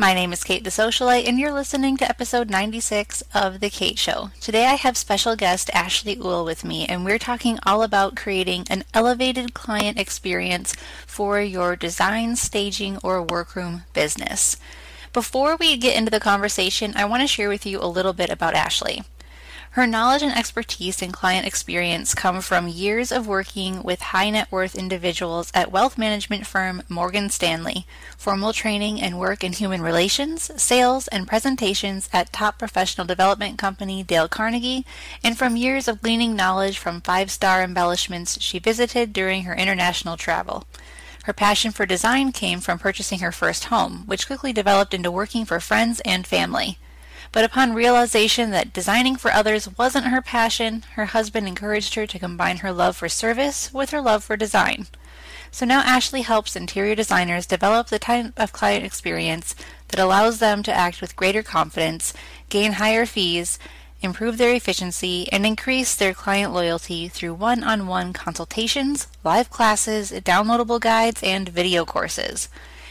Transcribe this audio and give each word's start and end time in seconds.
My 0.00 0.14
name 0.14 0.32
is 0.32 0.44
Kate 0.44 0.62
the 0.62 0.70
Socialite, 0.70 1.26
and 1.26 1.40
you're 1.40 1.52
listening 1.52 1.96
to 1.96 2.08
episode 2.08 2.50
96 2.50 3.24
of 3.34 3.58
The 3.58 3.68
Kate 3.68 3.98
Show. 3.98 4.30
Today 4.40 4.66
I 4.66 4.74
have 4.74 4.96
special 4.96 5.34
guest 5.34 5.70
Ashley 5.74 6.14
Uhl 6.14 6.44
with 6.44 6.64
me, 6.64 6.86
and 6.86 7.04
we're 7.04 7.18
talking 7.18 7.58
all 7.66 7.82
about 7.82 8.14
creating 8.14 8.64
an 8.70 8.84
elevated 8.94 9.54
client 9.54 9.98
experience 9.98 10.76
for 11.04 11.40
your 11.40 11.74
design, 11.74 12.36
staging, 12.36 12.98
or 13.02 13.24
workroom 13.24 13.82
business. 13.92 14.56
Before 15.12 15.56
we 15.56 15.76
get 15.76 15.96
into 15.96 16.12
the 16.12 16.20
conversation, 16.20 16.92
I 16.94 17.04
want 17.04 17.22
to 17.22 17.26
share 17.26 17.48
with 17.48 17.66
you 17.66 17.80
a 17.80 17.90
little 17.90 18.12
bit 18.12 18.30
about 18.30 18.54
Ashley. 18.54 19.02
Her 19.72 19.86
knowledge 19.86 20.22
and 20.22 20.32
expertise 20.32 21.02
in 21.02 21.12
client 21.12 21.46
experience 21.46 22.14
come 22.14 22.40
from 22.40 22.68
years 22.68 23.12
of 23.12 23.26
working 23.26 23.82
with 23.82 24.00
high 24.00 24.30
net 24.30 24.50
worth 24.50 24.74
individuals 24.74 25.50
at 25.54 25.70
wealth 25.70 25.98
management 25.98 26.46
firm 26.46 26.82
Morgan 26.88 27.28
Stanley, 27.28 27.86
formal 28.16 28.54
training 28.54 29.00
and 29.00 29.18
work 29.18 29.44
in 29.44 29.52
human 29.52 29.82
relations, 29.82 30.50
sales, 30.60 31.06
and 31.08 31.28
presentations 31.28 32.08
at 32.14 32.32
top 32.32 32.58
professional 32.58 33.06
development 33.06 33.58
company 33.58 34.02
Dale 34.02 34.26
Carnegie, 34.26 34.86
and 35.22 35.36
from 35.36 35.56
years 35.56 35.86
of 35.86 36.02
gleaning 36.02 36.34
knowledge 36.34 36.78
from 36.78 37.02
five 37.02 37.30
star 37.30 37.62
embellishments 37.62 38.40
she 38.40 38.58
visited 38.58 39.12
during 39.12 39.42
her 39.42 39.54
international 39.54 40.16
travel. 40.16 40.64
Her 41.24 41.34
passion 41.34 41.72
for 41.72 41.84
design 41.84 42.32
came 42.32 42.60
from 42.60 42.78
purchasing 42.78 43.18
her 43.18 43.32
first 43.32 43.64
home, 43.64 44.04
which 44.06 44.26
quickly 44.26 44.52
developed 44.54 44.94
into 44.94 45.10
working 45.10 45.44
for 45.44 45.60
friends 45.60 46.00
and 46.06 46.26
family. 46.26 46.78
But 47.30 47.44
upon 47.44 47.74
realization 47.74 48.50
that 48.50 48.72
designing 48.72 49.16
for 49.16 49.30
others 49.30 49.76
wasn't 49.76 50.06
her 50.06 50.22
passion, 50.22 50.84
her 50.94 51.06
husband 51.06 51.46
encouraged 51.46 51.94
her 51.94 52.06
to 52.06 52.18
combine 52.18 52.58
her 52.58 52.72
love 52.72 52.96
for 52.96 53.08
service 53.08 53.72
with 53.72 53.90
her 53.90 54.00
love 54.00 54.24
for 54.24 54.36
design. 54.36 54.86
So 55.50 55.64
now 55.64 55.80
Ashley 55.80 56.22
helps 56.22 56.56
interior 56.56 56.94
designers 56.94 57.46
develop 57.46 57.88
the 57.88 57.98
type 57.98 58.32
of 58.36 58.52
client 58.52 58.84
experience 58.84 59.54
that 59.88 60.00
allows 60.00 60.38
them 60.38 60.62
to 60.64 60.72
act 60.72 61.00
with 61.00 61.16
greater 61.16 61.42
confidence, 61.42 62.12
gain 62.48 62.72
higher 62.72 63.06
fees, 63.06 63.58
improve 64.00 64.38
their 64.38 64.54
efficiency, 64.54 65.30
and 65.32 65.44
increase 65.44 65.94
their 65.94 66.14
client 66.14 66.52
loyalty 66.52 67.08
through 67.08 67.34
one 67.34 67.64
on 67.64 67.86
one 67.86 68.12
consultations, 68.12 69.08
live 69.24 69.50
classes, 69.50 70.12
downloadable 70.12 70.80
guides, 70.80 71.22
and 71.22 71.48
video 71.48 71.84
courses. 71.84 72.48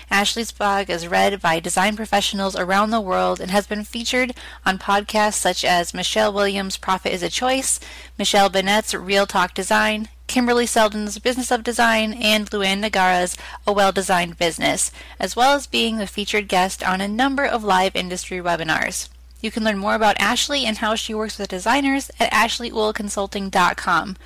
Ashley's 0.09 0.51
blog 0.51 0.89
is 0.89 1.07
read 1.07 1.41
by 1.41 1.59
design 1.59 1.95
professionals 1.95 2.55
around 2.55 2.91
the 2.91 3.01
world 3.01 3.41
and 3.41 3.51
has 3.51 3.67
been 3.67 3.83
featured 3.83 4.33
on 4.65 4.79
podcasts 4.79 5.35
such 5.35 5.65
as 5.65 5.93
Michelle 5.93 6.31
Williams' 6.31 6.77
Profit 6.77 7.11
is 7.11 7.21
a 7.21 7.29
Choice, 7.29 7.79
Michelle 8.17 8.49
Bennett's 8.49 8.93
Real 8.93 9.25
Talk 9.25 9.53
Design, 9.53 10.07
Kimberly 10.27 10.65
Seldon's 10.65 11.19
Business 11.19 11.51
of 11.51 11.63
Design, 11.63 12.13
and 12.13 12.49
Luann 12.49 12.81
Nigara's 12.81 13.37
A 13.65 13.73
Well 13.73 13.91
Designed 13.91 14.37
Business, 14.37 14.91
as 15.19 15.35
well 15.35 15.55
as 15.55 15.67
being 15.67 15.97
the 15.97 16.07
featured 16.07 16.47
guest 16.47 16.83
on 16.83 17.01
a 17.01 17.07
number 17.07 17.45
of 17.45 17.63
live 17.63 17.95
industry 17.95 18.37
webinars. 18.37 19.09
You 19.41 19.51
can 19.51 19.63
learn 19.63 19.77
more 19.77 19.95
about 19.95 20.19
Ashley 20.19 20.65
and 20.65 20.77
how 20.77 20.95
she 20.95 21.13
works 21.13 21.37
with 21.37 21.49
designers 21.49 22.09
at 22.19 22.31
ashleyuhlconsulting.com. 22.31 24.17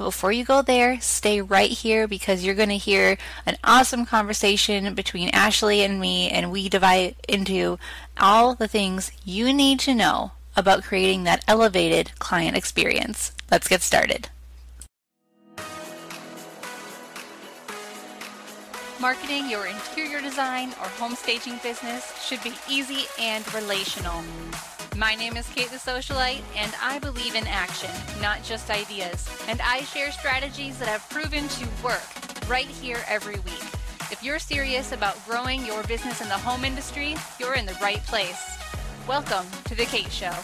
But 0.00 0.06
before 0.06 0.32
you 0.32 0.46
go 0.46 0.62
there, 0.62 0.98
stay 1.02 1.42
right 1.42 1.70
here 1.70 2.08
because 2.08 2.42
you're 2.42 2.54
going 2.54 2.70
to 2.70 2.78
hear 2.78 3.18
an 3.44 3.58
awesome 3.62 4.06
conversation 4.06 4.94
between 4.94 5.28
Ashley 5.28 5.82
and 5.82 6.00
me, 6.00 6.30
and 6.30 6.50
we 6.50 6.70
divide 6.70 7.16
into 7.28 7.78
all 8.18 8.54
the 8.54 8.66
things 8.66 9.12
you 9.26 9.52
need 9.52 9.78
to 9.80 9.94
know 9.94 10.32
about 10.56 10.84
creating 10.84 11.24
that 11.24 11.44
elevated 11.46 12.18
client 12.18 12.56
experience. 12.56 13.32
Let's 13.50 13.68
get 13.68 13.82
started. 13.82 14.30
Marketing 18.98 19.50
your 19.50 19.66
interior 19.66 20.22
design 20.22 20.70
or 20.80 20.88
home 20.96 21.14
staging 21.14 21.60
business 21.62 22.10
should 22.24 22.42
be 22.42 22.54
easy 22.70 23.04
and 23.18 23.44
relational. 23.52 24.24
My 24.96 25.14
name 25.14 25.36
is 25.36 25.48
Kate 25.48 25.70
the 25.70 25.76
Socialite, 25.76 26.42
and 26.56 26.72
I 26.82 26.98
believe 26.98 27.34
in 27.34 27.46
action, 27.46 27.90
not 28.20 28.42
just 28.42 28.70
ideas. 28.70 29.28
And 29.48 29.60
I 29.62 29.82
share 29.82 30.10
strategies 30.10 30.78
that 30.78 30.88
have 30.88 31.08
proven 31.08 31.48
to 31.48 31.68
work 31.82 32.02
right 32.48 32.66
here 32.66 32.98
every 33.08 33.36
week. 33.36 33.62
If 34.10 34.22
you're 34.22 34.38
serious 34.38 34.92
about 34.92 35.24
growing 35.26 35.64
your 35.64 35.82
business 35.84 36.20
in 36.20 36.28
the 36.28 36.34
home 36.34 36.64
industry, 36.64 37.14
you're 37.38 37.54
in 37.54 37.66
the 37.66 37.78
right 37.80 38.02
place. 38.04 38.42
Welcome 39.06 39.46
to 39.64 39.74
The 39.74 39.84
Kate 39.84 40.12
Show. 40.12 40.34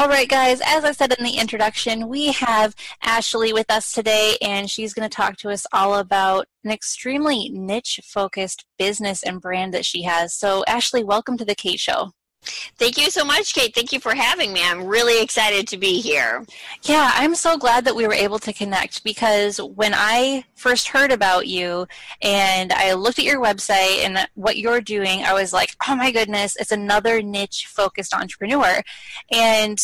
All 0.00 0.08
right, 0.08 0.30
guys, 0.30 0.62
as 0.64 0.82
I 0.82 0.92
said 0.92 1.12
in 1.18 1.22
the 1.22 1.36
introduction, 1.36 2.08
we 2.08 2.32
have 2.32 2.74
Ashley 3.02 3.52
with 3.52 3.70
us 3.70 3.92
today, 3.92 4.38
and 4.40 4.70
she's 4.70 4.94
going 4.94 5.06
to 5.06 5.14
talk 5.14 5.36
to 5.36 5.50
us 5.50 5.66
all 5.74 5.96
about 5.96 6.46
an 6.64 6.70
extremely 6.70 7.50
niche 7.50 8.00
focused 8.02 8.64
business 8.78 9.22
and 9.22 9.42
brand 9.42 9.74
that 9.74 9.84
she 9.84 10.04
has. 10.04 10.32
So, 10.32 10.64
Ashley, 10.66 11.04
welcome 11.04 11.36
to 11.36 11.44
the 11.44 11.54
Kate 11.54 11.80
Show. 11.80 12.12
Thank 12.42 12.96
you 12.96 13.10
so 13.10 13.24
much, 13.24 13.54
Kate. 13.54 13.74
Thank 13.74 13.92
you 13.92 14.00
for 14.00 14.14
having 14.14 14.52
me. 14.52 14.62
I'm 14.64 14.84
really 14.84 15.22
excited 15.22 15.68
to 15.68 15.76
be 15.76 16.00
here. 16.00 16.44
Yeah, 16.84 17.10
I'm 17.14 17.34
so 17.34 17.58
glad 17.58 17.84
that 17.84 17.94
we 17.94 18.06
were 18.06 18.14
able 18.14 18.38
to 18.38 18.52
connect 18.52 19.04
because 19.04 19.60
when 19.60 19.92
I 19.94 20.44
first 20.54 20.88
heard 20.88 21.12
about 21.12 21.46
you 21.46 21.86
and 22.22 22.72
I 22.72 22.94
looked 22.94 23.18
at 23.18 23.26
your 23.26 23.40
website 23.40 24.04
and 24.04 24.26
what 24.34 24.56
you're 24.56 24.80
doing, 24.80 25.22
I 25.22 25.34
was 25.34 25.52
like, 25.52 25.76
oh 25.86 25.96
my 25.96 26.10
goodness, 26.10 26.56
it's 26.56 26.72
another 26.72 27.20
niche 27.22 27.66
focused 27.68 28.14
entrepreneur. 28.14 28.82
And 29.30 29.78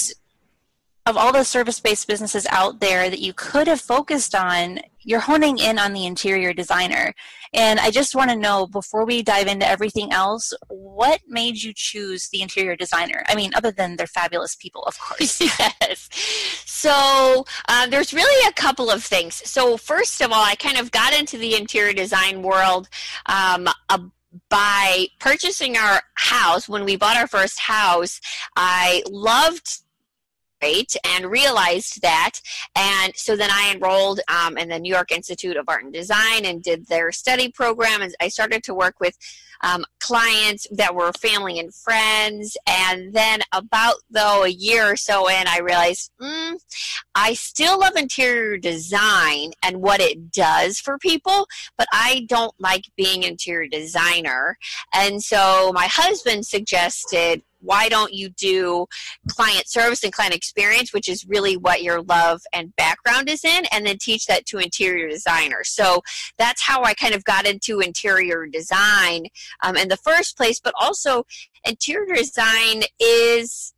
of 1.06 1.17
all 1.17 1.33
the 1.33 1.44
service 1.44 1.78
based 1.78 2.09
businesses 2.09 2.47
out 2.50 2.81
there 2.81 3.09
that 3.09 3.21
you 3.21 3.33
could 3.33 3.69
have 3.69 3.81
focused 3.81 4.34
on, 4.34 4.81
you're 5.00 5.21
honing 5.21 5.56
in 5.59 5.78
on 5.78 5.93
the 5.93 6.05
interior 6.05 6.53
designer. 6.53 7.15
And 7.55 7.78
I 7.78 7.93
just 7.93 8.17
want 8.17 8.31
to 8.31 8.37
know 8.37 8.67
before 8.67 9.06
we 9.06 9.22
dive 9.22 9.47
into 9.47 9.66
everything 9.66 10.12
else, 10.12 10.53
what 10.69 11.21
made 11.28 11.62
you 11.62 11.72
choose 11.75 12.28
the 12.28 12.43
interior 12.43 12.75
designer? 12.75 13.22
I 13.28 13.37
mean, 13.37 13.53
other 13.55 13.71
than 13.71 13.97
they're 13.97 14.09
fabulous 14.09 14.56
people, 14.56 14.83
of 14.83 14.99
course. 14.99 15.41
yes. 15.81 16.09
So 16.66 17.45
uh, 17.69 17.87
there's 17.87 18.12
really 18.12 18.49
a 18.49 18.53
couple 18.53 18.91
of 18.91 19.05
things. 19.05 19.49
So, 19.49 19.77
first 19.77 20.21
of 20.21 20.33
all, 20.33 20.45
I 20.45 20.56
kind 20.56 20.77
of 20.77 20.91
got 20.91 21.19
into 21.19 21.39
the 21.39 21.55
interior 21.55 21.93
design 21.93 22.43
world 22.43 22.89
um, 23.27 23.69
by 24.49 25.06
purchasing 25.21 25.77
our 25.77 26.03
house 26.15 26.69
when 26.69 26.84
we 26.84 26.97
bought 26.97 27.16
our 27.16 27.27
first 27.27 27.59
house 27.59 28.21
i 28.56 29.03
loved 29.09 29.81
and 31.05 31.27
realized 31.27 32.03
that. 32.03 32.41
And 32.75 33.12
so 33.17 33.37
then 33.37 33.50
I 33.50 33.72
enrolled 33.75 34.21
um, 34.28 34.59
in 34.59 34.69
the 34.69 34.78
New 34.78 34.93
York 34.93 35.12
Institute 35.12 35.56
of 35.56 35.69
Art 35.69 35.84
and 35.84 35.93
Design 35.93 36.44
and 36.44 36.62
did 36.62 36.87
their 36.87 37.12
study 37.12 37.50
program. 37.50 38.03
And 38.03 38.15
I 38.21 38.28
started 38.28 38.62
to 38.65 38.75
work 38.75 38.97
with 39.00 39.16
um, 39.62 39.84
clients 40.06 40.69
that 40.71 40.94
were 40.94 41.12
family 41.15 41.59
and 41.59 41.75
friends. 41.75 42.56
And 42.69 43.12
then 43.12 43.41
about 43.53 43.97
though 44.09 44.44
a 44.44 44.49
year 44.49 44.93
or 44.93 44.97
so 44.97 45.28
in, 45.28 45.49
I 45.49 45.59
realized 45.59 46.12
mm, 46.21 46.55
I 47.17 47.34
still 47.34 47.81
love 47.81 47.97
interior 47.97 48.56
design 48.56 49.50
and 49.65 49.83
what 49.83 50.00
it 50.00 50.31
does 50.31 50.78
for 50.78 50.97
people, 50.99 51.49
but 51.77 51.89
I 51.93 52.25
don't 52.28 52.55
like 52.61 52.84
being 52.97 53.25
interior 53.25 53.69
designer. 53.69 54.59
And 54.95 55.21
so 55.21 55.72
my 55.75 55.87
husband 55.87 56.47
suggested 56.47 57.43
why 57.66 57.89
don't 57.89 58.12
you 58.12 58.28
do 58.31 58.87
client 59.28 59.69
service 59.69 60.05
and 60.05 60.12
client 60.12 60.34
experience, 60.34 60.93
which 60.93 61.09
is 61.09 61.27
really 61.27 61.56
what 61.56 61.83
your 61.83 62.03
love 62.03 62.43
and 62.53 62.75
background 62.77 63.28
is 63.28 63.45
in, 63.45 63.65
and 63.72 63.87
then 63.87 63.99
teach 63.99 64.27
that 64.27 64.47
to 64.47 64.59
interior 64.59 65.09
designers. 65.09 65.69
So 65.71 66.03
that's 66.39 66.62
how 66.62 66.84
I 66.84 66.95
kind 66.95 67.15
of 67.15 67.25
got 67.25 67.47
into 67.47 67.81
interior 67.81 68.47
design 68.47 69.27
um, 69.62 69.77
in 69.77 69.89
the 69.89 69.96
first 69.97 70.37
place, 70.37 70.61
but 70.61 70.75
also 70.81 71.25
interior 71.65 72.15
design 72.15 72.83
is 73.01 73.75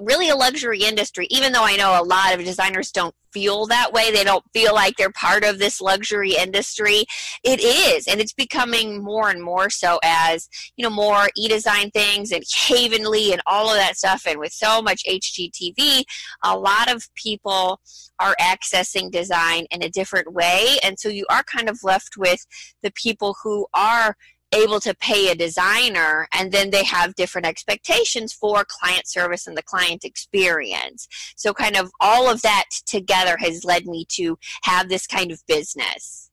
really 0.00 0.30
a 0.30 0.34
luxury 0.34 0.80
industry, 0.82 1.26
even 1.30 1.52
though 1.52 1.64
I 1.64 1.76
know 1.76 2.00
a 2.00 2.04
lot 2.04 2.32
of 2.32 2.44
designers 2.44 2.90
don't 2.90 3.14
feel 3.32 3.66
that 3.66 3.92
way. 3.92 4.10
They 4.10 4.24
don't 4.24 4.44
feel 4.52 4.74
like 4.74 4.96
they're 4.96 5.12
part 5.12 5.44
of 5.44 5.58
this 5.58 5.80
luxury 5.80 6.34
industry. 6.34 7.04
It 7.44 7.60
is, 7.60 8.06
and 8.06 8.20
it's 8.20 8.32
becoming 8.32 9.02
more 9.02 9.30
and 9.30 9.42
more 9.42 9.70
so 9.70 9.98
as, 10.02 10.48
you 10.76 10.82
know, 10.82 10.90
more 10.90 11.28
e-design 11.36 11.90
things 11.90 12.32
and 12.32 12.42
Havenly 12.42 13.32
and 13.32 13.42
all 13.46 13.70
of 13.70 13.76
that 13.76 13.96
stuff. 13.96 14.22
And 14.26 14.38
with 14.38 14.52
so 14.52 14.80
much 14.80 15.02
HGTV, 15.04 16.04
a 16.44 16.58
lot 16.58 16.90
of 16.90 17.08
people 17.14 17.80
are 18.18 18.36
accessing 18.40 19.10
design 19.10 19.66
in 19.70 19.82
a 19.82 19.90
different 19.90 20.32
way. 20.32 20.78
And 20.82 20.98
so 20.98 21.08
you 21.08 21.26
are 21.30 21.42
kind 21.42 21.68
of 21.68 21.78
left 21.82 22.16
with 22.16 22.46
the 22.82 22.92
people 22.92 23.36
who 23.42 23.66
are 23.74 24.16
able 24.52 24.80
to 24.80 24.94
pay 24.94 25.30
a 25.30 25.34
designer 25.34 26.28
and 26.32 26.52
then 26.52 26.70
they 26.70 26.84
have 26.84 27.14
different 27.14 27.46
expectations 27.46 28.32
for 28.32 28.64
client 28.68 29.06
service 29.06 29.46
and 29.46 29.56
the 29.56 29.62
client 29.62 30.04
experience 30.04 31.08
so 31.36 31.52
kind 31.52 31.76
of 31.76 31.90
all 32.00 32.30
of 32.30 32.42
that 32.42 32.64
together 32.86 33.36
has 33.38 33.64
led 33.64 33.86
me 33.86 34.04
to 34.08 34.38
have 34.62 34.88
this 34.88 35.06
kind 35.06 35.30
of 35.30 35.42
business 35.46 36.30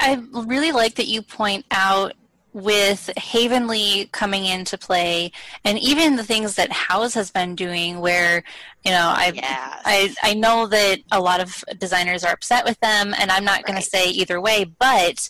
i 0.00 0.22
really 0.32 0.72
like 0.72 0.94
that 0.94 1.08
you 1.08 1.22
point 1.22 1.64
out 1.70 2.12
with 2.52 3.10
Havenly 3.16 4.10
coming 4.12 4.44
into 4.44 4.76
play, 4.76 5.32
and 5.64 5.78
even 5.78 6.16
the 6.16 6.24
things 6.24 6.54
that 6.56 6.70
Houzz 6.70 7.14
has 7.14 7.30
been 7.30 7.54
doing, 7.54 8.00
where 8.00 8.44
you 8.84 8.90
know 8.90 9.12
I 9.14 9.32
yes. 9.34 9.82
I 9.84 10.14
I 10.22 10.34
know 10.34 10.66
that 10.66 10.98
a 11.10 11.20
lot 11.20 11.40
of 11.40 11.64
designers 11.78 12.24
are 12.24 12.32
upset 12.32 12.64
with 12.64 12.78
them, 12.80 13.14
and 13.18 13.30
I'm 13.30 13.44
not 13.44 13.64
going 13.64 13.76
right. 13.76 13.84
to 13.84 13.90
say 13.90 14.10
either 14.10 14.40
way, 14.40 14.64
but 14.64 15.28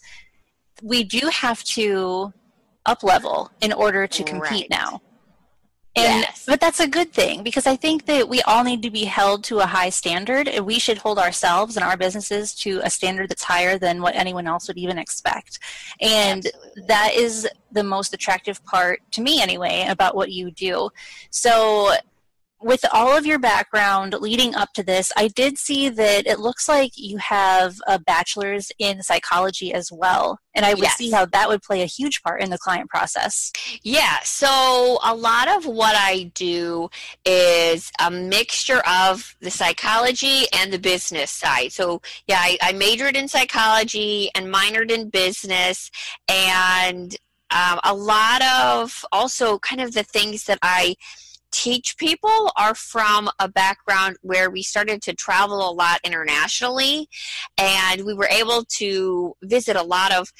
we 0.82 1.04
do 1.04 1.28
have 1.28 1.62
to 1.64 2.32
up 2.84 3.02
level 3.02 3.50
in 3.60 3.72
order 3.72 4.06
to 4.06 4.24
compete 4.24 4.66
right. 4.68 4.70
now. 4.70 5.00
And 5.94 6.22
yes. 6.22 6.44
but 6.46 6.58
that's 6.58 6.80
a 6.80 6.88
good 6.88 7.12
thing 7.12 7.42
because 7.42 7.66
I 7.66 7.76
think 7.76 8.06
that 8.06 8.26
we 8.26 8.40
all 8.42 8.64
need 8.64 8.82
to 8.82 8.90
be 8.90 9.04
held 9.04 9.44
to 9.44 9.58
a 9.58 9.66
high 9.66 9.90
standard. 9.90 10.48
We 10.60 10.78
should 10.78 10.96
hold 10.96 11.18
ourselves 11.18 11.76
and 11.76 11.84
our 11.84 11.98
businesses 11.98 12.54
to 12.56 12.80
a 12.82 12.88
standard 12.88 13.28
that's 13.28 13.42
higher 13.42 13.76
than 13.76 14.00
what 14.00 14.16
anyone 14.16 14.46
else 14.46 14.68
would 14.68 14.78
even 14.78 14.96
expect. 14.96 15.58
And 16.00 16.46
Absolutely. 16.46 16.82
that 16.88 17.12
is 17.14 17.46
the 17.72 17.84
most 17.84 18.14
attractive 18.14 18.64
part 18.64 19.00
to 19.12 19.20
me 19.20 19.42
anyway 19.42 19.86
about 19.86 20.16
what 20.16 20.32
you 20.32 20.50
do. 20.50 20.88
So 21.28 21.92
with 22.62 22.84
all 22.92 23.16
of 23.16 23.26
your 23.26 23.38
background 23.38 24.14
leading 24.20 24.54
up 24.54 24.72
to 24.74 24.82
this, 24.82 25.12
I 25.16 25.28
did 25.28 25.58
see 25.58 25.88
that 25.88 26.26
it 26.26 26.38
looks 26.38 26.68
like 26.68 26.92
you 26.96 27.18
have 27.18 27.76
a 27.86 27.98
bachelor's 27.98 28.70
in 28.78 29.02
psychology 29.02 29.72
as 29.74 29.90
well. 29.90 30.38
And 30.54 30.66
I 30.66 30.74
would 30.74 30.82
yes. 30.82 30.96
see 30.96 31.10
how 31.10 31.24
that 31.26 31.48
would 31.48 31.62
play 31.62 31.82
a 31.82 31.86
huge 31.86 32.22
part 32.22 32.42
in 32.42 32.50
the 32.50 32.58
client 32.58 32.90
process. 32.90 33.52
Yeah. 33.82 34.18
So 34.22 34.98
a 35.02 35.14
lot 35.14 35.48
of 35.48 35.66
what 35.66 35.96
I 35.96 36.30
do 36.34 36.90
is 37.24 37.90
a 37.98 38.10
mixture 38.10 38.82
of 38.86 39.34
the 39.40 39.50
psychology 39.50 40.44
and 40.52 40.72
the 40.72 40.78
business 40.78 41.30
side. 41.30 41.72
So, 41.72 42.02
yeah, 42.26 42.38
I, 42.38 42.58
I 42.62 42.72
majored 42.72 43.16
in 43.16 43.28
psychology 43.28 44.30
and 44.34 44.52
minored 44.52 44.90
in 44.90 45.08
business. 45.08 45.90
And 46.28 47.16
um, 47.50 47.80
a 47.84 47.94
lot 47.94 48.42
of 48.42 49.04
also 49.12 49.58
kind 49.58 49.80
of 49.80 49.92
the 49.92 50.02
things 50.02 50.44
that 50.44 50.58
I 50.62 50.96
teach 51.52 51.96
people 51.98 52.50
are 52.56 52.74
from 52.74 53.30
a 53.38 53.48
background 53.48 54.16
where 54.22 54.50
we 54.50 54.62
started 54.62 55.02
to 55.02 55.14
travel 55.14 55.68
a 55.68 55.72
lot 55.72 56.00
internationally 56.02 57.08
and 57.58 58.04
we 58.04 58.14
were 58.14 58.28
able 58.28 58.64
to 58.64 59.34
visit 59.42 59.76
a 59.76 59.82
lot 59.82 60.12
of 60.12 60.32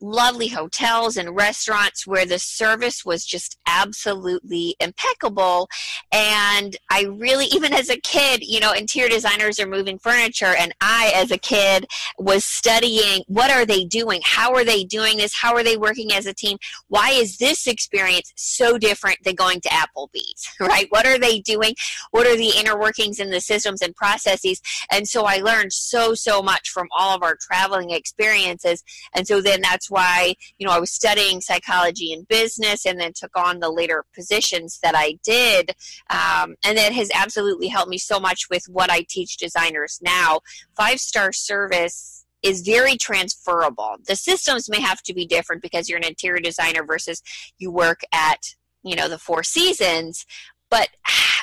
lovely 0.00 0.48
hotels 0.48 1.16
and 1.16 1.34
restaurants 1.34 2.06
where 2.06 2.26
the 2.26 2.38
service 2.38 3.04
was 3.04 3.24
just 3.24 3.58
absolutely 3.66 4.76
impeccable. 4.80 5.68
And 6.12 6.76
I 6.90 7.02
really, 7.04 7.46
even 7.52 7.72
as 7.72 7.90
a 7.90 8.00
kid, 8.00 8.42
you 8.42 8.60
know, 8.60 8.72
interior 8.72 9.08
designers 9.08 9.58
are 9.60 9.66
moving 9.66 9.98
furniture, 9.98 10.54
and 10.58 10.74
I, 10.80 11.12
as 11.14 11.30
a 11.30 11.38
kid, 11.38 11.86
was 12.18 12.44
studying 12.44 13.22
what 13.26 13.50
are 13.50 13.66
they 13.66 13.84
doing? 13.84 14.20
How 14.24 14.54
are 14.54 14.64
they 14.64 14.84
doing 14.84 15.18
this? 15.18 15.34
How 15.34 15.54
are 15.54 15.64
they 15.64 15.76
working 15.76 16.12
as 16.12 16.26
a 16.26 16.34
team? 16.34 16.58
Why 16.88 17.10
is 17.10 17.38
this 17.38 17.66
experience 17.66 18.32
so 18.36 18.78
different 18.78 19.18
than 19.24 19.34
going 19.34 19.60
to 19.62 19.68
Applebee's, 19.68 20.48
right? 20.60 20.86
What 20.90 21.06
are 21.06 21.18
they 21.18 21.40
doing? 21.40 21.74
What 22.10 22.26
are 22.26 22.36
the 22.36 22.52
inner 22.56 22.78
workings 22.78 23.20
in 23.20 23.30
the 23.30 23.40
systems 23.40 23.82
and 23.82 23.94
processes? 23.94 24.60
And 24.90 25.08
so 25.08 25.24
I 25.24 25.38
learned 25.38 25.72
so, 25.72 26.14
so 26.14 26.42
much 26.42 26.70
from 26.70 26.88
all 26.96 27.14
of 27.14 27.22
our 27.22 27.36
traveling 27.40 27.90
experiences. 27.90 28.84
And 29.14 29.26
so 29.26 29.40
then 29.40 29.60
that's 29.60 29.87
why, 29.90 30.34
you 30.58 30.66
know, 30.66 30.72
I 30.72 30.80
was 30.80 30.90
studying 30.90 31.40
psychology 31.40 32.12
and 32.12 32.26
business 32.28 32.86
and 32.86 33.00
then 33.00 33.12
took 33.14 33.36
on 33.36 33.60
the 33.60 33.70
later 33.70 34.04
positions 34.14 34.78
that 34.82 34.94
I 34.96 35.18
did. 35.22 35.72
Um, 36.10 36.56
and 36.64 36.76
that 36.78 36.92
has 36.92 37.10
absolutely 37.14 37.68
helped 37.68 37.90
me 37.90 37.98
so 37.98 38.20
much 38.20 38.48
with 38.50 38.64
what 38.68 38.90
I 38.90 39.04
teach 39.08 39.36
designers 39.36 40.00
now. 40.02 40.40
Five 40.76 41.00
star 41.00 41.32
service 41.32 42.24
is 42.42 42.62
very 42.62 42.96
transferable. 42.96 43.96
The 44.06 44.16
systems 44.16 44.68
may 44.68 44.80
have 44.80 45.02
to 45.02 45.14
be 45.14 45.26
different 45.26 45.62
because 45.62 45.88
you're 45.88 45.98
an 45.98 46.04
interior 46.04 46.40
designer 46.40 46.84
versus 46.84 47.22
you 47.58 47.70
work 47.70 48.00
at, 48.12 48.54
you 48.82 48.94
know, 48.94 49.08
the 49.08 49.18
Four 49.18 49.42
Seasons, 49.42 50.24
but 50.70 50.88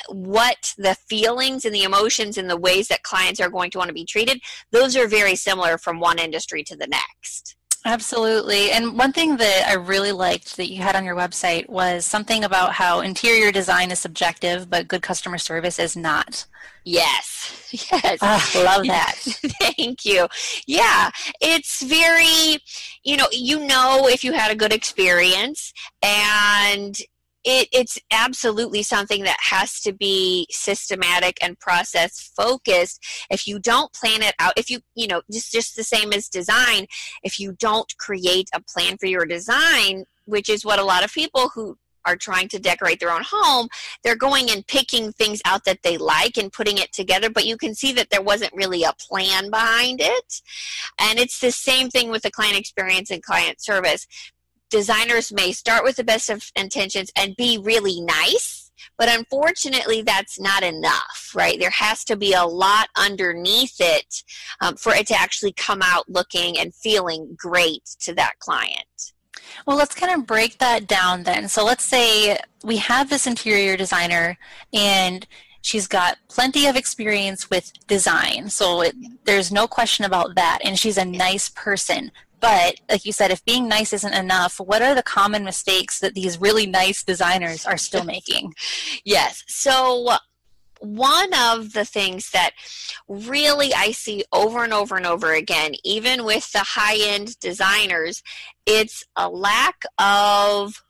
what 0.07 0.73
the 0.77 0.95
feelings 0.95 1.65
and 1.65 1.73
the 1.73 1.83
emotions 1.83 2.37
and 2.37 2.49
the 2.49 2.57
ways 2.57 2.87
that 2.87 3.03
clients 3.03 3.39
are 3.39 3.49
going 3.49 3.71
to 3.71 3.77
want 3.77 3.87
to 3.87 3.93
be 3.93 4.05
treated, 4.05 4.39
those 4.71 4.95
are 4.95 5.07
very 5.07 5.35
similar 5.35 5.77
from 5.77 5.99
one 5.99 6.19
industry 6.19 6.63
to 6.63 6.75
the 6.75 6.87
next. 6.87 7.55
Absolutely. 7.85 8.71
And 8.71 8.97
one 8.97 9.13
thing 9.13 9.37
that 9.37 9.65
I 9.67 9.73
really 9.73 10.11
liked 10.11 10.57
that 10.57 10.71
you 10.71 10.81
had 10.81 10.95
on 10.95 11.05
your 11.05 11.15
website 11.15 11.69
was 11.69 12.03
something 12.03 12.43
about 12.43 12.73
how 12.73 13.01
interior 13.01 13.51
design 13.51 13.91
is 13.91 13.99
subjective, 13.99 14.71
but 14.71 14.87
good 14.87 15.03
customer 15.03 15.37
service 15.37 15.77
is 15.77 15.95
not. 15.95 16.45
Yes. 16.83 17.61
Yes. 17.91 18.19
Uh, 18.21 18.39
love 18.63 18.87
that. 18.87 19.15
Thank 19.75 20.05
you. 20.05 20.27
Yeah. 20.65 21.09
It's 21.41 21.81
very, 21.83 22.61
you 23.03 23.17
know, 23.17 23.27
you 23.33 23.59
know 23.65 24.07
if 24.07 24.23
you 24.23 24.31
had 24.31 24.49
a 24.49 24.55
good 24.55 24.71
experience 24.71 25.73
and 26.01 26.95
it, 27.45 27.69
it's 27.71 27.99
absolutely 28.11 28.83
something 28.83 29.23
that 29.23 29.37
has 29.39 29.79
to 29.81 29.93
be 29.93 30.47
systematic 30.49 31.37
and 31.41 31.57
process 31.59 32.31
focused 32.35 33.01
if 33.29 33.47
you 33.47 33.59
don't 33.59 33.93
plan 33.93 34.21
it 34.21 34.33
out 34.39 34.53
if 34.57 34.69
you 34.69 34.79
you 34.95 35.07
know 35.07 35.21
just 35.31 35.51
just 35.51 35.75
the 35.75 35.83
same 35.83 36.11
as 36.11 36.27
design 36.27 36.87
if 37.23 37.39
you 37.39 37.53
don't 37.53 37.97
create 37.97 38.49
a 38.53 38.61
plan 38.61 38.97
for 38.97 39.05
your 39.05 39.25
design 39.25 40.05
which 40.25 40.49
is 40.49 40.65
what 40.65 40.79
a 40.79 40.83
lot 40.83 41.05
of 41.05 41.13
people 41.13 41.49
who 41.53 41.77
are 42.05 42.15
trying 42.15 42.47
to 42.47 42.59
decorate 42.59 42.99
their 42.99 43.11
own 43.11 43.23
home, 43.25 43.67
they're 44.03 44.15
going 44.15 44.49
and 44.51 44.65
picking 44.67 45.11
things 45.13 45.41
out 45.45 45.65
that 45.65 45.81
they 45.83 45.97
like 45.97 46.37
and 46.37 46.53
putting 46.53 46.77
it 46.77 46.91
together, 46.93 47.29
but 47.29 47.45
you 47.45 47.57
can 47.57 47.73
see 47.73 47.91
that 47.93 48.09
there 48.11 48.21
wasn't 48.21 48.53
really 48.53 48.83
a 48.83 48.93
plan 48.99 49.49
behind 49.49 49.99
it. 50.01 50.41
And 50.99 51.19
it's 51.19 51.39
the 51.39 51.51
same 51.51 51.89
thing 51.89 52.11
with 52.11 52.21
the 52.21 52.31
client 52.31 52.57
experience 52.57 53.09
and 53.11 53.23
client 53.23 53.61
service 53.61 54.07
designers 54.75 55.31
may 55.31 55.53
start 55.53 55.85
with 55.85 55.95
the 55.95 56.03
best 56.03 56.29
of 56.29 56.51
intentions 56.53 57.09
and 57.15 57.33
be 57.37 57.57
really 57.57 58.01
nice, 58.01 58.73
but 58.97 59.07
unfortunately, 59.07 60.01
that's 60.01 60.37
not 60.37 60.63
enough, 60.63 61.31
right? 61.33 61.57
There 61.57 61.69
has 61.69 62.03
to 62.03 62.17
be 62.17 62.33
a 62.33 62.43
lot 62.43 62.89
underneath 62.97 63.77
it 63.79 64.23
um, 64.59 64.75
for 64.75 64.93
it 64.93 65.07
to 65.07 65.15
actually 65.15 65.53
come 65.53 65.81
out 65.81 66.09
looking 66.09 66.59
and 66.59 66.75
feeling 66.75 67.37
great 67.37 67.85
to 68.01 68.13
that 68.15 68.37
client. 68.39 69.13
Well, 69.65 69.77
let's 69.77 69.95
kind 69.95 70.13
of 70.13 70.27
break 70.27 70.57
that 70.57 70.87
down 70.87 71.23
then. 71.23 71.47
So 71.47 71.63
let's 71.63 71.85
say 71.85 72.37
we 72.65 72.75
have 72.77 73.09
this 73.09 73.27
interior 73.27 73.77
designer 73.77 74.37
and 74.73 75.25
she's 75.61 75.87
got 75.87 76.17
plenty 76.27 76.67
of 76.67 76.75
experience 76.75 77.49
with 77.49 77.71
design. 77.87 78.49
So 78.49 78.81
it, 78.81 78.95
there's 79.23 79.53
no 79.53 79.67
question 79.67 80.03
about 80.03 80.35
that. 80.35 80.59
And 80.65 80.77
she's 80.77 80.97
a 80.97 81.05
nice 81.05 81.47
person. 81.47 82.11
But 82.39 82.75
like 82.89 83.05
you 83.05 83.11
said, 83.11 83.31
if 83.31 83.43
being 83.45 83.67
nice 83.67 83.93
isn't 83.93 84.13
enough, 84.13 84.59
what 84.59 84.81
are 84.81 84.95
the 84.95 85.03
common 85.03 85.43
mistakes 85.43 85.99
that 85.99 86.13
these 86.13 86.39
really 86.39 86.65
nice 86.65 87.03
designers 87.03 87.65
are 87.65 87.77
still 87.77 88.03
making? 88.15 88.53
yes. 89.03 89.43
So 89.47 90.17
one 90.79 91.33
of 91.33 91.73
the 91.73 91.85
things 91.85 92.31
that 92.31 92.51
really 93.07 93.73
I 93.73 93.91
see 93.91 94.23
over 94.31 94.63
and 94.63 94.73
over 94.73 94.95
and 94.95 95.05
over 95.05 95.33
again, 95.33 95.73
even 95.83 96.25
with 96.25 96.51
the 96.51 96.59
high 96.59 96.97
end 96.97 97.39
designers, 97.39 98.21
it's 98.65 99.03
a 99.15 99.29
lack 99.29 99.83
of 99.97 100.83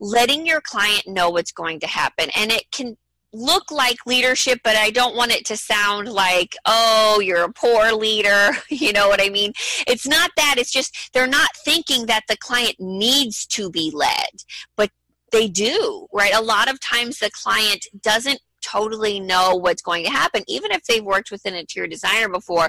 letting 0.00 0.46
your 0.46 0.60
client 0.60 1.04
know 1.06 1.30
what's 1.30 1.52
going 1.52 1.80
to 1.80 1.86
happen. 1.86 2.30
And 2.36 2.50
it 2.50 2.70
can 2.70 2.96
look 3.32 3.70
like 3.70 3.98
leadership, 4.06 4.60
but 4.64 4.76
I 4.76 4.90
don't 4.90 5.16
want 5.16 5.32
it 5.32 5.44
to 5.46 5.56
sound 5.56 6.08
like, 6.08 6.56
oh, 6.64 7.20
you're 7.20 7.44
a 7.44 7.52
poor 7.52 7.92
leader. 7.92 8.50
you 8.70 8.92
know 8.92 9.08
what 9.08 9.22
I 9.22 9.28
mean? 9.28 9.52
It's 9.86 10.06
not 10.06 10.30
that. 10.36 10.56
It's 10.58 10.72
just 10.72 11.10
they're 11.12 11.26
not 11.26 11.50
thinking 11.64 12.06
that 12.06 12.24
the 12.28 12.36
client 12.38 12.76
needs 12.78 13.46
to 13.46 13.70
be 13.70 13.90
led, 13.92 14.30
but 14.76 14.90
they 15.32 15.48
do, 15.48 16.06
right? 16.12 16.34
A 16.34 16.40
lot 16.40 16.70
of 16.70 16.80
times 16.80 17.18
the 17.18 17.30
client 17.30 17.84
doesn't 18.00 18.40
totally 18.66 19.20
know 19.20 19.54
what's 19.54 19.82
going 19.82 20.04
to 20.04 20.10
happen. 20.10 20.42
Even 20.46 20.72
if 20.72 20.84
they've 20.84 21.04
worked 21.04 21.30
with 21.30 21.44
an 21.44 21.54
interior 21.54 21.88
designer 21.88 22.28
before, 22.28 22.68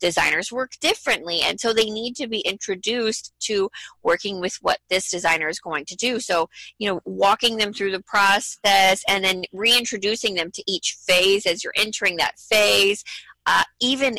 designers 0.00 0.52
work 0.52 0.72
differently. 0.80 1.40
And 1.40 1.60
so 1.60 1.72
they 1.72 1.90
need 1.90 2.16
to 2.16 2.28
be 2.28 2.40
introduced 2.40 3.32
to 3.40 3.70
working 4.02 4.40
with 4.40 4.58
what 4.60 4.78
this 4.90 5.10
designer 5.10 5.48
is 5.48 5.60
going 5.60 5.84
to 5.86 5.96
do. 5.96 6.20
So, 6.20 6.48
you 6.78 6.88
know, 6.88 7.00
walking 7.04 7.56
them 7.56 7.72
through 7.72 7.92
the 7.92 8.02
process 8.02 9.02
and 9.08 9.24
then 9.24 9.44
reintroducing 9.52 10.34
them 10.34 10.50
to 10.52 10.62
each 10.66 10.96
phase 11.06 11.46
as 11.46 11.64
you're 11.64 11.72
entering 11.76 12.16
that 12.16 12.38
phase. 12.38 13.04
Uh, 13.46 13.64
even 13.80 14.18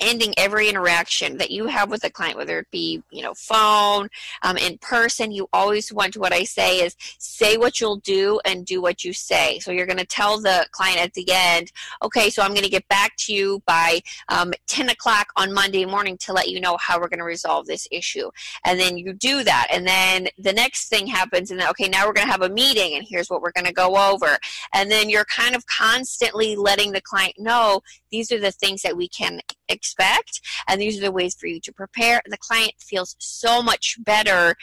ending 0.00 0.34
every 0.36 0.68
interaction 0.68 1.38
that 1.38 1.50
you 1.50 1.66
have 1.66 1.90
with 1.90 2.04
a 2.04 2.10
client, 2.10 2.36
whether 2.36 2.58
it 2.58 2.70
be, 2.70 3.02
you 3.10 3.22
know, 3.22 3.34
phone, 3.34 4.08
um, 4.42 4.56
in 4.56 4.78
person, 4.78 5.32
you 5.32 5.48
always 5.52 5.92
want 5.92 6.16
what 6.16 6.32
I 6.32 6.44
say 6.44 6.80
is 6.80 6.96
say 7.18 7.56
what 7.56 7.80
you'll 7.80 7.96
do 7.96 8.40
and 8.44 8.64
do 8.64 8.80
what 8.80 9.04
you 9.04 9.12
say. 9.12 9.58
So 9.58 9.72
you're 9.72 9.86
going 9.86 9.98
to 9.98 10.06
tell 10.06 10.40
the 10.40 10.66
client 10.72 11.00
at 11.00 11.14
the 11.14 11.26
end, 11.30 11.72
okay, 12.02 12.30
so 12.30 12.42
I'm 12.42 12.50
going 12.50 12.62
to 12.62 12.70
get 12.70 12.86
back 12.88 13.16
to 13.18 13.34
you 13.34 13.62
by 13.66 14.00
um, 14.28 14.52
10 14.66 14.90
o'clock 14.90 15.28
on 15.36 15.52
Monday 15.52 15.84
morning 15.84 16.16
to 16.18 16.32
let 16.32 16.48
you 16.48 16.60
know 16.60 16.76
how 16.78 17.00
we're 17.00 17.08
going 17.08 17.18
to 17.18 17.24
resolve 17.24 17.66
this 17.66 17.88
issue. 17.90 18.30
And 18.64 18.78
then 18.78 18.96
you 18.96 19.12
do 19.12 19.44
that. 19.44 19.68
And 19.70 19.86
then 19.86 20.28
the 20.38 20.52
next 20.52 20.88
thing 20.88 21.06
happens, 21.06 21.50
and 21.50 21.60
then, 21.60 21.68
okay, 21.70 21.88
now 21.88 22.06
we're 22.06 22.12
going 22.12 22.26
to 22.26 22.32
have 22.32 22.42
a 22.42 22.48
meeting 22.48 22.94
and 22.94 23.06
here's 23.08 23.28
what 23.28 23.42
we're 23.42 23.52
going 23.52 23.66
to 23.66 23.72
go 23.72 23.96
over. 24.12 24.38
And 24.74 24.90
then 24.90 25.08
you're 25.08 25.24
kind 25.24 25.54
of 25.54 25.66
constantly 25.66 26.56
letting 26.56 26.92
the 26.92 27.00
client 27.00 27.34
know 27.38 27.82
these 28.10 28.30
are 28.32 28.40
the 28.40 28.52
things 28.52 28.82
that 28.82 28.96
we 28.96 29.08
can 29.08 29.40
expect 29.68 30.40
and 30.66 30.80
these 30.80 30.98
are 30.98 31.02
the 31.02 31.12
ways 31.12 31.34
for 31.34 31.46
you 31.46 31.60
to 31.60 31.72
prepare 31.72 32.20
and 32.24 32.32
the 32.32 32.38
client 32.38 32.74
feels 32.78 33.16
so 33.18 33.62
much 33.62 33.96
better 34.00 34.54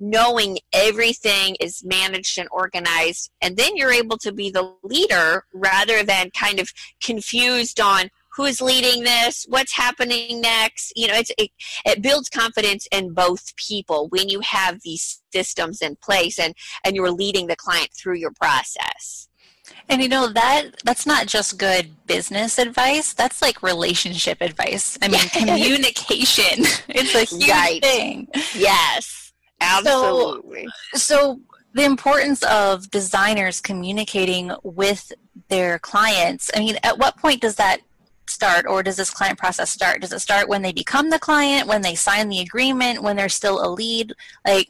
knowing 0.00 0.58
everything 0.72 1.56
is 1.60 1.84
managed 1.84 2.38
and 2.38 2.48
organized 2.50 3.30
and 3.40 3.56
then 3.56 3.76
you're 3.76 3.92
able 3.92 4.18
to 4.18 4.32
be 4.32 4.50
the 4.50 4.74
leader 4.82 5.44
rather 5.54 6.02
than 6.02 6.30
kind 6.30 6.58
of 6.58 6.72
confused 7.00 7.80
on 7.80 8.10
who's 8.36 8.60
leading 8.60 9.04
this, 9.04 9.46
what's 9.48 9.76
happening 9.76 10.40
next. 10.40 10.92
You 10.96 11.08
know, 11.08 11.14
it, 11.38 11.50
it 11.86 12.02
builds 12.02 12.28
confidence 12.28 12.88
in 12.90 13.14
both 13.14 13.54
people 13.56 14.08
when 14.08 14.28
you 14.28 14.40
have 14.40 14.80
these 14.82 15.22
systems 15.32 15.80
in 15.80 15.96
place 15.96 16.38
and 16.38 16.54
and 16.84 16.96
you're 16.96 17.10
leading 17.10 17.46
the 17.46 17.56
client 17.56 17.90
through 17.92 18.16
your 18.16 18.32
process. 18.32 19.28
And 19.88 20.02
you 20.02 20.08
know 20.08 20.28
that 20.28 20.82
that's 20.82 21.06
not 21.06 21.26
just 21.26 21.58
good 21.58 21.90
business 22.06 22.58
advice. 22.58 23.12
That's 23.12 23.42
like 23.42 23.62
relationship 23.62 24.38
advice. 24.40 24.98
I 25.02 25.08
mean, 25.08 25.20
yes. 25.22 25.32
communication. 25.38 26.64
It's 26.88 27.14
a 27.14 27.36
huge 27.36 27.50
right. 27.50 27.82
thing. 27.82 28.28
Yes. 28.54 29.32
Absolutely. 29.60 30.66
So, 30.94 30.98
so 30.98 31.40
the 31.74 31.84
importance 31.84 32.42
of 32.44 32.90
designers 32.90 33.60
communicating 33.60 34.52
with 34.62 35.12
their 35.48 35.78
clients. 35.78 36.50
I 36.54 36.60
mean, 36.60 36.78
at 36.82 36.98
what 36.98 37.16
point 37.16 37.40
does 37.40 37.56
that 37.56 37.78
start 38.26 38.66
or 38.66 38.82
does 38.82 38.96
this 38.96 39.10
client 39.10 39.38
process 39.38 39.70
start? 39.70 40.00
Does 40.00 40.12
it 40.12 40.20
start 40.20 40.48
when 40.48 40.62
they 40.62 40.72
become 40.72 41.10
the 41.10 41.18
client, 41.18 41.66
when 41.66 41.82
they 41.82 41.94
sign 41.94 42.28
the 42.28 42.40
agreement, 42.40 43.02
when 43.02 43.16
they're 43.16 43.28
still 43.28 43.64
a 43.64 43.68
lead? 43.68 44.14
Like 44.46 44.68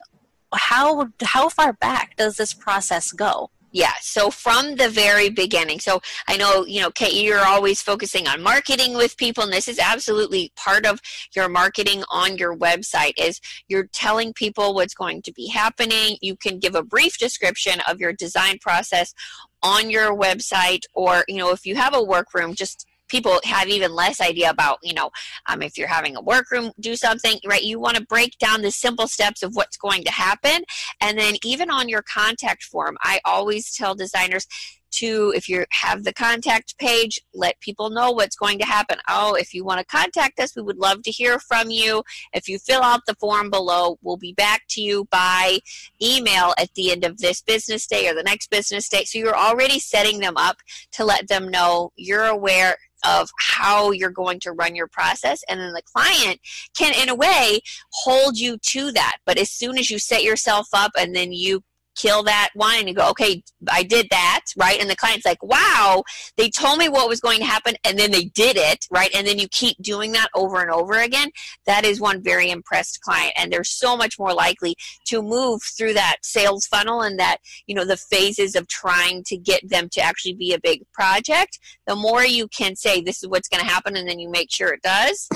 how 0.52 1.09
how 1.23 1.49
far 1.49 1.73
back 1.75 2.16
does 2.16 2.37
this 2.37 2.54
process 2.54 3.12
go? 3.12 3.50
Yeah, 3.75 3.95
so 4.00 4.31
from 4.31 4.76
the 4.76 4.88
very 4.88 5.31
beginning. 5.31 5.81
So 5.81 6.00
I 6.28 6.37
know, 6.37 6.64
you 6.64 6.81
know, 6.81 6.93
Kate, 6.93 7.12
you're 7.12 7.45
always 7.45 7.83
focusing 7.83 8.28
on 8.28 8.40
marketing 8.40 8.95
with 8.95 9.16
people, 9.16 9.43
and 9.43 9.52
this 9.52 9.66
is 9.66 9.81
absolutely 9.81 10.52
part 10.54 10.87
of 10.87 11.00
your 11.35 11.49
marketing 11.49 12.04
on 12.09 12.38
your 12.38 12.57
website 12.57 13.14
is 13.19 13.40
you're 13.66 13.88
telling 13.93 14.33
people 14.33 14.75
what's 14.75 14.95
going 14.95 15.23
to 15.23 15.33
be 15.33 15.49
happening. 15.49 16.16
You 16.23 16.37
can 16.37 16.61
give 16.61 16.76
a 16.76 16.85
brief 16.85 17.19
description 17.19 17.81
of 17.88 17.99
your 17.99 18.12
design 18.12 18.59
process 18.61 19.12
on 19.61 19.90
your 19.90 20.16
website, 20.16 20.83
or, 20.95 21.25
you 21.26 21.38
know, 21.38 21.50
if 21.50 21.66
you 21.66 21.75
have 21.75 21.97
a 21.97 22.02
workroom, 22.02 22.54
just 22.54 22.87
people 23.08 23.40
have 23.44 23.68
even 23.68 23.92
less 23.92 24.20
idea 24.20 24.50
about 24.50 24.78
you 24.82 24.94
know 24.94 25.11
um, 25.46 25.62
if 25.62 25.76
you're 25.76 25.88
having 25.88 26.16
a 26.16 26.23
workroom 26.23 26.73
do 26.80 26.96
something 26.96 27.38
right? 27.46 27.62
You 27.62 27.80
want 27.80 27.96
to 27.96 28.04
break 28.04 28.38
down 28.38 28.62
the 28.62 28.70
simple 28.70 29.06
steps 29.08 29.42
of 29.42 29.54
what's 29.54 29.76
going 29.76 30.04
to 30.04 30.12
happen. 30.12 30.64
And 31.00 31.18
then 31.18 31.34
even 31.44 31.70
on 31.70 31.88
your 31.88 32.02
contact 32.02 32.64
form 32.64 32.96
i 33.02 33.20
always 33.25 33.75
tell 33.75 33.94
designers 33.94 34.46
to 34.94 35.32
if 35.37 35.49
you 35.49 35.64
have 35.70 36.04
the 36.04 36.12
contact 36.12 36.78
page 36.78 37.20
let 37.34 37.58
people 37.61 37.90
know 37.90 38.12
what's 38.12 38.37
going 38.37 38.58
to 38.58 38.64
happen. 38.64 38.99
Oh 39.08 39.34
if 39.34 39.52
you 39.52 39.64
want 39.64 39.80
to 39.80 39.87
contact 39.87 40.38
us 40.38 40.54
we 40.54 40.62
would 40.62 40.78
love 40.78 41.02
to 41.02 41.11
hear 41.11 41.38
from 41.38 41.70
you. 41.70 42.02
If 42.32 42.49
you 42.49 42.58
fill 42.58 42.82
out 42.82 43.02
the 43.06 43.14
form 43.16 43.50
below 43.50 43.99
we'll 44.02 44.16
be 44.16 44.32
back 44.32 44.62
to 44.70 44.80
you 44.80 45.06
by 45.11 45.58
email 46.02 46.54
at 46.58 46.73
the 46.75 46.92
end 46.92 47.04
of 47.04 47.18
this 47.18 47.42
business 47.42 47.87
day 47.87 48.08
or 48.08 48.14
the 48.14 48.23
next 48.23 48.50
business 48.50 48.88
day. 48.88 49.04
So 49.04 49.18
you're 49.18 49.37
already 49.37 49.78
setting 49.78 50.20
them 50.20 50.37
up 50.37 50.58
to 50.92 51.04
let 51.04 51.28
them 51.28 51.49
know 51.49 51.92
you're 51.96 52.26
aware 52.26 52.76
of 53.06 53.30
how 53.38 53.90
you're 53.90 54.11
going 54.11 54.40
to 54.40 54.52
run 54.52 54.75
your 54.75 54.88
process 54.88 55.42
and 55.49 55.61
then 55.61 55.73
the 55.73 55.82
client 55.82 56.40
can 56.76 56.94
in 57.00 57.08
a 57.08 57.14
way 57.14 57.61
hold 57.92 58.38
you 58.38 58.58
to 58.58 58.92
that. 58.92 59.16
But 59.26 59.38
as 59.38 59.50
soon 59.50 59.78
as 59.78 59.90
you 59.90 59.99
set 59.99 60.23
yourself 60.23 60.68
up 60.73 60.92
and 60.99 61.14
then 61.14 61.32
you 61.32 61.62
kill 61.95 62.23
that 62.23 62.51
one 62.55 62.77
and 62.79 62.89
you 62.89 62.95
go 62.95 63.09
okay 63.09 63.43
i 63.71 63.83
did 63.83 64.07
that 64.11 64.41
right? 64.57 64.81
And 64.81 64.89
the 64.89 64.97
client's 64.97 65.25
like 65.25 65.43
wow 65.43 66.03
they 66.37 66.49
told 66.49 66.79
me 66.79 66.89
what 66.89 67.09
was 67.09 67.21
going 67.21 67.39
to 67.39 67.45
happen 67.45 67.75
and 67.85 67.99
then 67.99 68.11
they 68.11 68.25
did 68.25 68.57
it 68.57 68.87
right? 68.91 69.11
And 69.15 69.27
then 69.27 69.39
you 69.39 69.49
keep 69.49 69.77
doing 69.83 70.13
that 70.13 70.29
over 70.35 70.61
and 70.61 70.71
over 70.71 70.95
again. 71.01 71.31
That 71.67 71.85
is 71.85 72.01
one 72.01 72.23
very 72.23 72.51
impressed 72.51 73.01
client 73.01 73.33
and 73.37 73.53
they're 73.53 73.65
so 73.65 73.97
much 73.97 74.19
more 74.19 74.33
likely 74.33 74.77
to 75.07 75.23
move 75.23 75.61
through 75.77 75.95
that 75.95 76.17
sales 76.23 76.67
funnel 76.67 77.03
and 77.03 77.19
that 77.19 77.39
you 77.67 77.75
know 77.75 77.85
the 77.85 77.97
phases 77.97 78.55
of 78.55 78.69
trying 78.69 79.23
to 79.25 79.37
get 79.37 79.69
them 79.69 79.89
to 79.91 80.01
actually 80.01 80.35
be 80.35 80.53
a 80.55 80.61
big 80.61 80.83
project. 80.93 81.59
The 81.87 81.97
more 81.97 82.25
you 82.25 82.49
can 82.49 82.77
say 82.77 83.01
this 83.01 83.23
is 83.23 83.29
what's 83.29 83.49
going 83.49 83.65
to 83.65 83.71
happen 83.71 83.97
and 83.97 84.09
then 84.09 84.19
you 84.19 84.31
make 84.31 84.51
sure 84.51 84.73
it 84.73 84.83
does 84.83 85.29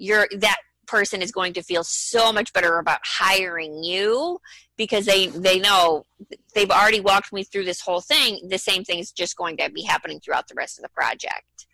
you're 0.00 0.26
that 0.38 0.56
person 0.90 1.22
is 1.22 1.30
going 1.30 1.52
to 1.52 1.62
feel 1.62 1.84
so 1.84 2.32
much 2.32 2.52
better 2.52 2.78
about 2.78 2.98
hiring 3.04 3.84
you 3.84 4.40
because 4.76 5.06
they 5.06 5.28
they 5.28 5.58
know 5.58 6.04
they've 6.54 6.70
already 6.70 7.00
walked 7.00 7.32
me 7.32 7.44
through 7.44 7.64
this 7.64 7.80
whole 7.80 8.00
thing. 8.00 8.48
The 8.48 8.58
same 8.58 8.82
thing 8.82 8.98
is 8.98 9.12
just 9.12 9.36
going 9.36 9.56
to 9.58 9.70
be 9.70 9.82
happening 9.82 10.20
throughout 10.20 10.48
the 10.48 10.54
rest 10.56 10.78
of 10.78 10.82
the 10.82 10.88
project 10.90 11.66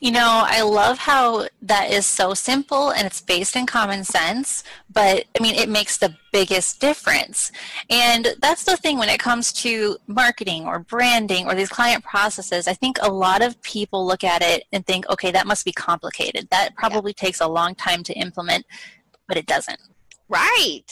you 0.00 0.12
know, 0.12 0.44
I 0.46 0.62
love 0.62 0.98
how 0.98 1.48
that 1.62 1.90
is 1.90 2.06
so 2.06 2.32
simple 2.32 2.90
and 2.90 3.04
it's 3.04 3.20
based 3.20 3.56
in 3.56 3.66
common 3.66 4.04
sense, 4.04 4.62
but 4.92 5.24
I 5.38 5.42
mean, 5.42 5.56
it 5.56 5.68
makes 5.68 5.98
the 5.98 6.14
biggest 6.30 6.80
difference. 6.80 7.50
And 7.90 8.28
that's 8.40 8.64
the 8.64 8.76
thing 8.76 8.98
when 8.98 9.08
it 9.08 9.18
comes 9.18 9.52
to 9.54 9.96
marketing 10.06 10.66
or 10.66 10.78
branding 10.78 11.46
or 11.46 11.54
these 11.56 11.68
client 11.68 12.04
processes. 12.04 12.68
I 12.68 12.74
think 12.74 12.98
a 13.02 13.10
lot 13.10 13.42
of 13.42 13.60
people 13.62 14.06
look 14.06 14.22
at 14.22 14.40
it 14.40 14.64
and 14.72 14.86
think, 14.86 15.08
okay, 15.10 15.32
that 15.32 15.48
must 15.48 15.64
be 15.64 15.72
complicated. 15.72 16.48
That 16.50 16.76
probably 16.76 17.14
yeah. 17.16 17.24
takes 17.26 17.40
a 17.40 17.48
long 17.48 17.74
time 17.74 18.04
to 18.04 18.12
implement, 18.14 18.66
but 19.26 19.36
it 19.36 19.46
doesn't. 19.46 19.80
Right. 20.30 20.84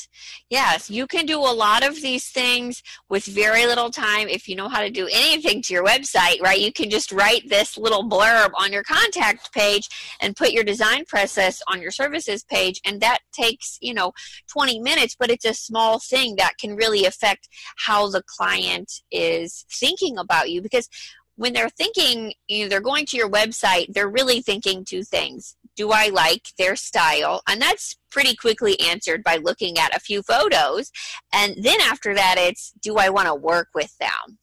Yes, 0.48 0.88
you 0.88 1.06
can 1.06 1.26
do 1.26 1.38
a 1.38 1.52
lot 1.52 1.86
of 1.86 2.00
these 2.00 2.30
things 2.30 2.82
with 3.10 3.26
very 3.26 3.66
little 3.66 3.90
time 3.90 4.28
if 4.28 4.48
you 4.48 4.56
know 4.56 4.68
how 4.68 4.80
to 4.80 4.88
do 4.88 5.06
anything 5.12 5.60
to 5.62 5.74
your 5.74 5.84
website, 5.84 6.40
right? 6.40 6.58
You 6.58 6.72
can 6.72 6.88
just 6.88 7.12
write 7.12 7.46
this 7.50 7.76
little 7.76 8.08
blurb 8.08 8.50
on 8.58 8.72
your 8.72 8.82
contact 8.82 9.52
page 9.52 9.88
and 10.22 10.34
put 10.34 10.52
your 10.52 10.64
design 10.64 11.04
process 11.04 11.60
on 11.70 11.82
your 11.82 11.90
services 11.90 12.44
page 12.44 12.80
and 12.86 12.98
that 13.02 13.18
takes, 13.32 13.76
you 13.82 13.92
know, 13.92 14.12
20 14.50 14.80
minutes, 14.80 15.14
but 15.18 15.30
it's 15.30 15.44
a 15.44 15.52
small 15.52 15.98
thing 15.98 16.36
that 16.36 16.56
can 16.58 16.74
really 16.74 17.04
affect 17.04 17.46
how 17.76 18.08
the 18.08 18.22
client 18.22 18.90
is 19.10 19.66
thinking 19.70 20.16
about 20.16 20.50
you 20.50 20.62
because 20.62 20.88
when 21.34 21.52
they're 21.52 21.68
thinking, 21.68 22.32
you 22.48 22.64
know, 22.64 22.68
they're 22.70 22.80
going 22.80 23.04
to 23.04 23.18
your 23.18 23.28
website, 23.28 23.92
they're 23.92 24.08
really 24.08 24.40
thinking 24.40 24.82
two 24.82 25.02
things 25.02 25.56
do 25.76 25.90
I 25.92 26.08
like 26.08 26.48
their 26.58 26.76
style? 26.76 27.42
And 27.48 27.60
that's 27.60 27.96
pretty 28.10 28.34
quickly 28.34 28.80
answered 28.80 29.22
by 29.22 29.36
looking 29.36 29.78
at 29.78 29.94
a 29.94 30.00
few 30.00 30.22
photos. 30.22 30.90
And 31.32 31.56
then 31.62 31.80
after 31.80 32.14
that, 32.14 32.36
it's 32.38 32.72
do 32.80 32.96
I 32.96 33.10
want 33.10 33.28
to 33.28 33.34
work 33.34 33.68
with 33.74 33.96
them? 33.98 34.38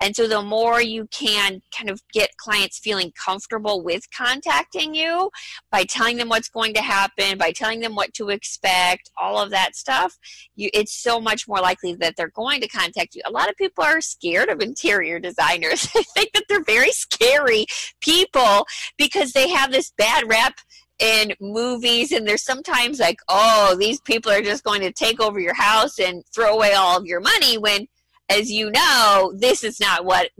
And 0.00 0.14
so 0.14 0.26
the 0.28 0.42
more 0.42 0.80
you 0.80 1.06
can 1.10 1.62
kind 1.76 1.90
of 1.90 2.00
get 2.12 2.36
clients 2.36 2.78
feeling 2.78 3.12
comfortable 3.12 3.82
with 3.82 4.10
contacting 4.16 4.94
you 4.94 5.30
by 5.70 5.84
telling 5.84 6.16
them 6.16 6.28
what's 6.28 6.48
going 6.48 6.74
to 6.74 6.82
happen, 6.82 7.38
by 7.38 7.52
telling 7.52 7.80
them 7.80 7.94
what 7.94 8.14
to 8.14 8.30
expect, 8.30 9.10
all 9.20 9.40
of 9.40 9.50
that 9.50 9.76
stuff, 9.76 10.16
you, 10.56 10.70
it's 10.74 10.94
so 10.94 11.20
much 11.20 11.46
more 11.48 11.60
likely 11.60 11.94
that 11.94 12.14
they're 12.16 12.30
going 12.30 12.60
to 12.60 12.68
contact 12.68 13.14
you. 13.14 13.22
A 13.24 13.30
lot 13.30 13.48
of 13.48 13.56
people 13.56 13.84
are 13.84 14.00
scared 14.00 14.48
of 14.48 14.60
interior 14.60 15.18
designers. 15.18 15.88
they 15.94 16.02
think 16.14 16.32
that 16.34 16.44
they're 16.48 16.64
very 16.64 16.92
scary 16.92 17.66
people 18.00 18.66
because 18.98 19.32
they 19.32 19.48
have 19.48 19.72
this 19.72 19.92
bad 19.96 20.28
rep 20.28 20.54
in 21.00 21.32
movies 21.40 22.12
and 22.12 22.26
there's 22.26 22.44
sometimes 22.44 23.00
like 23.00 23.18
oh 23.28 23.76
these 23.80 24.00
people 24.02 24.30
are 24.30 24.40
just 24.40 24.62
going 24.62 24.80
to 24.80 24.92
take 24.92 25.20
over 25.20 25.40
your 25.40 25.54
house 25.54 25.98
and 25.98 26.22
throw 26.32 26.54
away 26.54 26.72
all 26.72 26.96
of 26.96 27.04
your 27.04 27.20
money 27.20 27.58
when 27.58 27.86
as 28.28 28.50
you 28.50 28.70
know, 28.70 29.32
this 29.36 29.64
is 29.64 29.80
not 29.80 30.04
what 30.04 30.30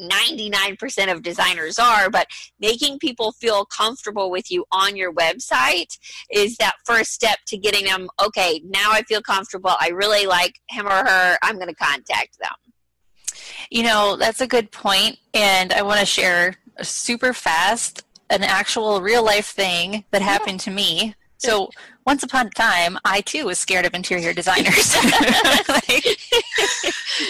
99% 0.00 1.12
of 1.12 1.22
designers 1.22 1.78
are, 1.78 2.08
but 2.08 2.26
making 2.58 2.98
people 2.98 3.32
feel 3.32 3.66
comfortable 3.66 4.30
with 4.30 4.50
you 4.50 4.64
on 4.72 4.96
your 4.96 5.12
website 5.12 5.98
is 6.30 6.56
that 6.56 6.74
first 6.86 7.12
step 7.12 7.38
to 7.48 7.58
getting 7.58 7.84
them, 7.84 8.08
okay, 8.24 8.62
now 8.64 8.90
I 8.90 9.02
feel 9.02 9.20
comfortable. 9.20 9.72
I 9.78 9.88
really 9.88 10.26
like 10.26 10.58
him 10.68 10.86
or 10.86 11.04
her. 11.04 11.38
I'm 11.42 11.56
going 11.56 11.68
to 11.68 11.74
contact 11.74 12.38
them. 12.38 13.34
You 13.70 13.82
know, 13.82 14.16
that's 14.16 14.40
a 14.40 14.46
good 14.46 14.72
point, 14.72 15.18
and 15.34 15.72
I 15.72 15.82
want 15.82 16.00
to 16.00 16.06
share 16.06 16.56
super 16.82 17.32
fast 17.32 18.02
an 18.30 18.42
actual 18.42 19.00
real 19.00 19.24
life 19.24 19.46
thing 19.46 20.04
that 20.10 20.22
happened 20.22 20.60
yeah. 20.60 20.64
to 20.64 20.70
me. 20.70 21.14
So 21.38 21.70
once 22.06 22.22
upon 22.22 22.48
a 22.48 22.50
time, 22.50 22.98
I 23.04 23.22
too 23.22 23.46
was 23.46 23.58
scared 23.58 23.86
of 23.86 23.94
interior 23.94 24.32
designers. 24.32 24.94
like, 25.68 26.06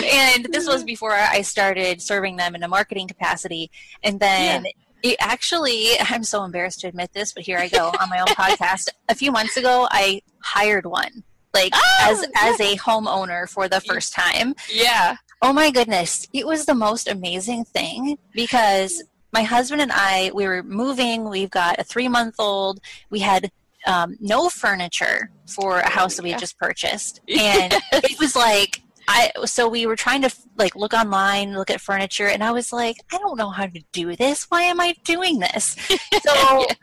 and 0.05 0.47
this 0.53 0.67
was 0.67 0.83
before 0.83 1.13
I 1.13 1.43
started 1.43 2.03
serving 2.03 2.37
them 2.37 2.55
in 2.55 2.63
a 2.63 2.69
marketing 2.69 3.07
capacity. 3.07 3.71
And 4.03 4.19
then 4.19 4.65
yeah. 4.65 4.71
it 5.13 5.17
actually, 5.21 5.93
I'm 6.01 6.25
so 6.25 6.43
embarrassed 6.43 6.81
to 6.81 6.89
admit 6.89 7.13
this, 7.13 7.33
but 7.33 7.45
here 7.45 7.59
I 7.59 7.69
go 7.69 7.93
on 8.01 8.11
my 8.11 8.21
own 8.21 8.27
podcast. 8.29 8.89
A 9.09 9.15
few 9.15 9.31
months 9.31 9.57
ago, 9.57 9.87
I 9.91 10.23
hired 10.43 10.87
one 10.87 11.23
like 11.55 11.73
oh, 11.75 11.97
as 12.03 12.23
yeah. 12.23 12.53
as 12.53 12.61
a 12.61 12.77
homeowner 12.77 13.49
for 13.49 13.69
the 13.69 13.81
first 13.81 14.13
time. 14.13 14.55
Yeah. 14.73 15.17
Oh 15.43 15.53
my 15.53 15.71
goodness, 15.71 16.29
it 16.33 16.47
was 16.47 16.67
the 16.67 16.75
most 16.75 17.09
amazing 17.09 17.65
thing 17.65 18.19
because 18.33 19.03
my 19.33 19.43
husband 19.43 19.81
and 19.81 19.93
I 19.93 20.31
we 20.35 20.47
were 20.47 20.63
moving. 20.63 21.29
We've 21.29 21.51
got 21.51 21.79
a 21.79 21.85
3-month-old. 21.85 22.81
We 23.11 23.21
had 23.21 23.51
um, 23.87 24.17
no 24.21 24.49
furniture 24.49 25.31
for 25.47 25.79
a 25.79 25.89
house 25.89 26.17
that 26.17 26.23
we 26.23 26.31
had 26.31 26.41
just 26.41 26.59
purchased, 26.59 27.21
and 27.29 27.75
it 27.93 28.19
was 28.19 28.37
like 28.37 28.83
I. 29.11 29.47
So 29.47 29.69
we 29.69 29.87
were 29.87 29.97
trying 29.97 30.23
to 30.23 30.35
like 30.57 30.77
look 30.77 30.95
online, 30.95 31.55
look 31.55 31.71
at 31.71 31.81
furniture, 31.81 32.27
and 32.27 32.43
I 32.43 32.53
was 32.53 32.73
like, 32.73 32.97
I 33.13 33.19
don't 33.19 33.37
know 33.37 33.51
how 33.51 33.67
to 33.67 33.81
do 33.93 34.15
this. 34.17 34.45
Why 34.45 34.63
am 34.63 34.81
I 34.81 34.95
doing 35.05 35.39
this? 35.39 35.77
So 36.21 36.35
yeah. 36.35 36.75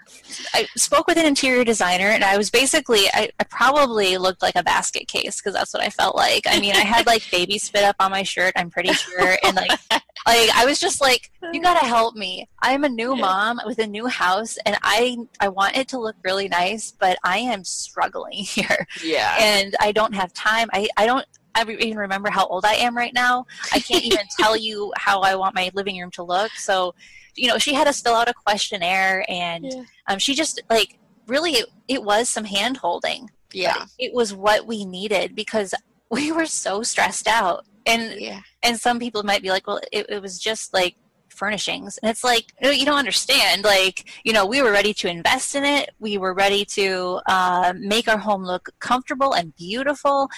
I 0.55 0.67
spoke 0.75 1.05
with 1.05 1.17
an 1.17 1.25
interior 1.25 1.63
designer, 1.63 2.07
and 2.07 2.23
I 2.23 2.37
was 2.37 2.49
basically 2.49 3.01
I, 3.13 3.29
I 3.39 3.43
probably 3.43 4.17
looked 4.17 4.41
like 4.41 4.55
a 4.55 4.63
basket 4.63 5.07
case 5.07 5.39
because 5.39 5.53
that's 5.53 5.73
what 5.73 5.83
I 5.83 5.89
felt 5.89 6.15
like. 6.15 6.43
I 6.47 6.59
mean, 6.59 6.75
I 6.75 6.79
had 6.79 7.05
like 7.05 7.23
baby 7.31 7.57
spit 7.59 7.83
up 7.83 7.97
on 7.99 8.09
my 8.11 8.23
shirt. 8.23 8.53
I'm 8.55 8.71
pretty 8.71 8.93
sure, 8.93 9.37
and 9.43 9.55
like 9.55 9.71
Like 10.27 10.49
I 10.55 10.65
was 10.65 10.77
just 10.77 10.99
like, 10.99 11.31
you 11.53 11.61
gotta 11.61 11.85
help 11.85 12.15
me. 12.15 12.49
I'm 12.61 12.83
a 12.83 12.89
new 12.89 13.15
mom 13.15 13.61
with 13.65 13.79
a 13.79 13.87
new 13.87 14.07
house, 14.07 14.57
and 14.65 14.77
I 14.83 15.17
I 15.39 15.47
want 15.47 15.77
it 15.77 15.87
to 15.89 15.99
look 15.99 16.17
really 16.23 16.49
nice, 16.49 16.91
but 16.91 17.17
I 17.23 17.37
am 17.37 17.63
struggling 17.63 18.33
here. 18.33 18.85
Yeah. 19.01 19.35
And 19.39 19.73
I 19.79 19.93
don't 19.93 20.13
have 20.13 20.33
time. 20.33 20.67
I 20.73 20.89
I 20.97 21.05
don't. 21.05 21.25
I 21.57 21.69
even 21.69 21.97
remember 21.97 22.29
how 22.29 22.45
old 22.47 22.65
I 22.65 22.73
am 22.75 22.95
right 22.95 23.13
now. 23.13 23.45
I 23.73 23.79
can't 23.79 24.03
even 24.03 24.25
tell 24.39 24.55
you 24.55 24.91
how 24.97 25.21
I 25.21 25.35
want 25.35 25.55
my 25.55 25.71
living 25.73 25.99
room 25.99 26.11
to 26.11 26.23
look. 26.23 26.51
So, 26.51 26.93
you 27.35 27.47
know, 27.47 27.57
she 27.57 27.73
had 27.73 27.87
us 27.87 28.01
fill 28.01 28.15
out 28.15 28.29
a 28.29 28.33
questionnaire, 28.33 29.25
and 29.27 29.65
yeah. 29.65 29.83
um, 30.07 30.19
she 30.19 30.33
just 30.33 30.61
like 30.69 30.97
really 31.27 31.51
it, 31.51 31.67
it 31.87 32.03
was 32.03 32.29
some 32.29 32.45
hand 32.45 32.77
holding. 32.77 33.29
Yeah, 33.53 33.85
it 33.97 34.13
was 34.13 34.33
what 34.33 34.67
we 34.67 34.85
needed 34.85 35.35
because 35.35 35.73
we 36.09 36.31
were 36.31 36.45
so 36.45 36.83
stressed 36.83 37.27
out 37.27 37.65
and 37.87 38.19
yeah. 38.19 38.41
and 38.63 38.79
some 38.79 38.99
people 38.99 39.23
might 39.23 39.41
be 39.41 39.49
like 39.49 39.65
well 39.65 39.79
it, 39.91 40.05
it 40.09 40.21
was 40.21 40.39
just 40.39 40.73
like 40.73 40.95
furnishings. 41.37 41.97
And 41.99 42.09
it's 42.09 42.23
like 42.23 42.53
no, 42.61 42.69
you 42.69 42.85
don't 42.85 42.97
understand. 42.97 43.63
Like 43.63 44.09
you 44.23 44.33
know 44.33 44.45
we 44.45 44.61
were 44.61 44.71
ready 44.71 44.93
to 44.95 45.09
invest 45.09 45.55
in 45.55 45.63
it. 45.63 45.91
We 45.99 46.17
were 46.17 46.33
ready 46.33 46.65
to 46.65 47.21
uh, 47.27 47.73
make 47.77 48.07
our 48.07 48.17
home 48.17 48.43
look 48.43 48.69
comfortable 48.79 49.33
and 49.33 49.55
beautiful. 49.55 50.29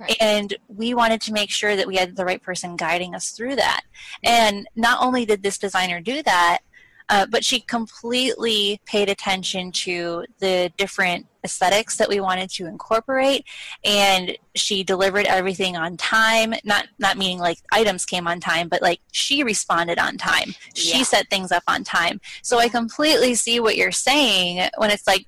Right. 0.00 0.16
and 0.20 0.54
we 0.68 0.94
wanted 0.94 1.20
to 1.22 1.32
make 1.32 1.50
sure 1.50 1.76
that 1.76 1.86
we 1.86 1.96
had 1.96 2.16
the 2.16 2.24
right 2.24 2.42
person 2.42 2.76
guiding 2.76 3.14
us 3.14 3.30
through 3.30 3.56
that. 3.56 3.82
And 4.22 4.68
not 4.76 5.02
only 5.02 5.24
did 5.24 5.42
this 5.42 5.58
designer 5.58 6.00
do 6.00 6.22
that 6.22 6.60
uh, 7.08 7.26
but 7.26 7.44
she 7.44 7.60
completely 7.60 8.80
paid 8.84 9.08
attention 9.08 9.72
to 9.72 10.24
the 10.38 10.70
different 10.76 11.26
aesthetics 11.44 11.96
that 11.96 12.08
we 12.08 12.20
wanted 12.20 12.50
to 12.50 12.66
incorporate 12.66 13.44
and 13.84 14.36
she 14.54 14.82
delivered 14.82 15.24
everything 15.26 15.76
on 15.76 15.96
time. 15.96 16.52
Not 16.64 16.88
not 16.98 17.16
meaning 17.16 17.38
like 17.38 17.58
items 17.72 18.04
came 18.04 18.26
on 18.26 18.40
time 18.40 18.68
but 18.68 18.82
like 18.82 19.00
she 19.12 19.42
responded 19.42 19.98
on 19.98 20.18
time. 20.18 20.54
She 20.74 20.98
yeah. 20.98 21.04
set 21.04 21.30
things 21.30 21.52
up 21.52 21.62
on 21.68 21.84
time. 21.84 22.20
So 22.42 22.58
i 22.58 22.68
completely 22.68 23.34
see 23.34 23.60
what 23.60 23.76
you're 23.76 23.92
saying 23.92 24.68
when 24.76 24.90
it's 24.90 25.06
like 25.06 25.26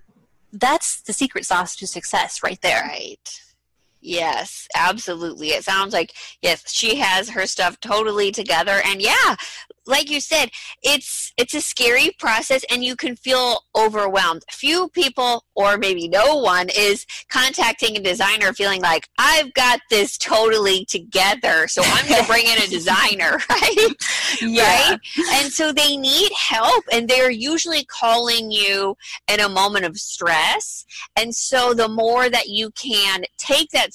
that's 0.53 1.01
the 1.03 1.13
secret 1.13 1.47
sauce 1.47 1.77
to 1.77 1.87
success 1.87 2.43
right 2.43 2.61
there. 2.61 2.83
Right. 2.83 3.41
Yes, 4.03 4.67
absolutely. 4.75 5.49
It 5.49 5.65
sounds 5.65 5.93
like 5.93 6.15
yes, 6.41 6.71
she 6.73 6.97
has 6.97 7.29
her 7.31 7.47
stuff 7.47 7.79
totally 7.81 8.33
together. 8.33 8.81
And 8.85 9.03
yeah, 9.03 9.37
like 9.87 10.11
you 10.11 10.21
said, 10.21 10.51
it's 10.83 11.33
it's 11.37 11.55
a 11.55 11.61
scary 11.61 12.11
process 12.19 12.65
and 12.71 12.85
you 12.85 12.97
can 12.97 13.17
feel 13.17 13.65
overwhelmed. 13.77 14.43
Few 14.51 14.89
people 14.91 15.45
or 15.55 15.79
maybe 15.79 16.09
no 16.09 16.37
one 16.37 16.69
is 16.77 17.07
contacting 17.31 17.97
a 17.97 18.01
designer 18.01 18.53
feeling 18.53 18.81
like 18.83 19.09
I've 19.19 19.53
got 19.55 19.81
this 19.91 20.19
totally 20.19 20.85
together, 20.85 21.67
so 21.69 21.83
I'm 21.85 22.09
going 22.09 22.21
to 22.21 22.27
bring 22.27 22.47
in 22.47 22.59
a 22.63 22.67
designer, 22.69 23.39
right? 23.51 23.89
Yeah. 24.41 24.91
Right? 24.91 24.99
And 25.33 25.53
so 25.53 25.73
they 25.73 25.97
need 25.97 26.31
help 26.33 26.85
and 26.93 27.09
they're 27.09 27.31
usually 27.31 27.85
calling 27.85 28.51
you 28.51 28.97
in 29.29 29.41
a 29.41 29.49
moment 29.49 29.85
of 29.85 29.97
stress. 29.97 30.85
And 31.17 31.35
so 31.35 31.75
the 31.75 31.89
more 31.89 32.29
that 32.29 32.49
you 32.49 32.71
can 32.73 33.25
take 33.39 33.71
that 33.71 33.91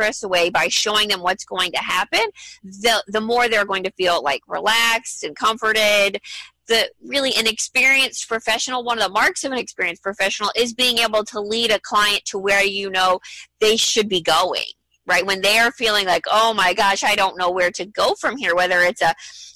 stress 0.00 0.22
away 0.22 0.48
by 0.48 0.68
showing 0.68 1.08
them 1.08 1.20
what's 1.20 1.44
going 1.44 1.72
to 1.72 1.78
happen, 1.78 2.20
the, 2.62 3.02
the 3.08 3.20
more 3.20 3.48
they're 3.48 3.66
going 3.66 3.82
to 3.82 3.92
feel 3.92 4.22
like 4.22 4.40
relaxed 4.48 5.24
and 5.24 5.36
comforted. 5.36 6.20
The 6.68 6.88
really 7.04 7.34
an 7.34 7.46
experienced 7.46 8.28
professional, 8.28 8.84
one 8.84 8.98
of 8.98 9.04
the 9.04 9.10
marks 9.10 9.44
of 9.44 9.52
an 9.52 9.58
experienced 9.58 10.02
professional 10.02 10.50
is 10.56 10.72
being 10.72 10.98
able 10.98 11.24
to 11.24 11.40
lead 11.40 11.70
a 11.70 11.80
client 11.80 12.24
to 12.26 12.38
where 12.38 12.64
you 12.64 12.90
know 12.90 13.20
they 13.60 13.76
should 13.76 14.08
be 14.08 14.22
going 14.22 14.64
right? 15.06 15.26
When 15.26 15.40
they 15.40 15.58
are 15.58 15.72
feeling 15.72 16.06
like, 16.06 16.24
oh 16.30 16.54
my 16.54 16.72
gosh, 16.72 17.02
I 17.02 17.16
don't 17.16 17.36
know 17.36 17.50
where 17.50 17.72
to 17.72 17.84
go 17.84 18.14
from 18.14 18.36
here, 18.36 18.54
whether 18.54 18.78
it's 18.80 19.02
a, 19.02 19.12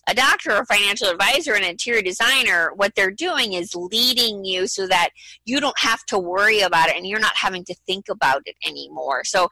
a 0.08 0.14
doctor 0.14 0.50
or 0.50 0.62
a 0.62 0.66
financial 0.66 1.08
advisor, 1.08 1.54
an 1.54 1.62
interior 1.62 2.02
designer, 2.02 2.72
what 2.74 2.94
they're 2.96 3.12
doing 3.12 3.52
is 3.52 3.74
leading 3.76 4.44
you 4.44 4.66
so 4.66 4.88
that 4.88 5.10
you 5.44 5.60
don't 5.60 5.78
have 5.78 6.04
to 6.06 6.18
worry 6.18 6.60
about 6.60 6.88
it 6.88 6.96
and 6.96 7.06
you're 7.06 7.20
not 7.20 7.36
having 7.36 7.64
to 7.66 7.74
think 7.86 8.08
about 8.08 8.42
it 8.46 8.56
anymore. 8.66 9.22
So 9.22 9.48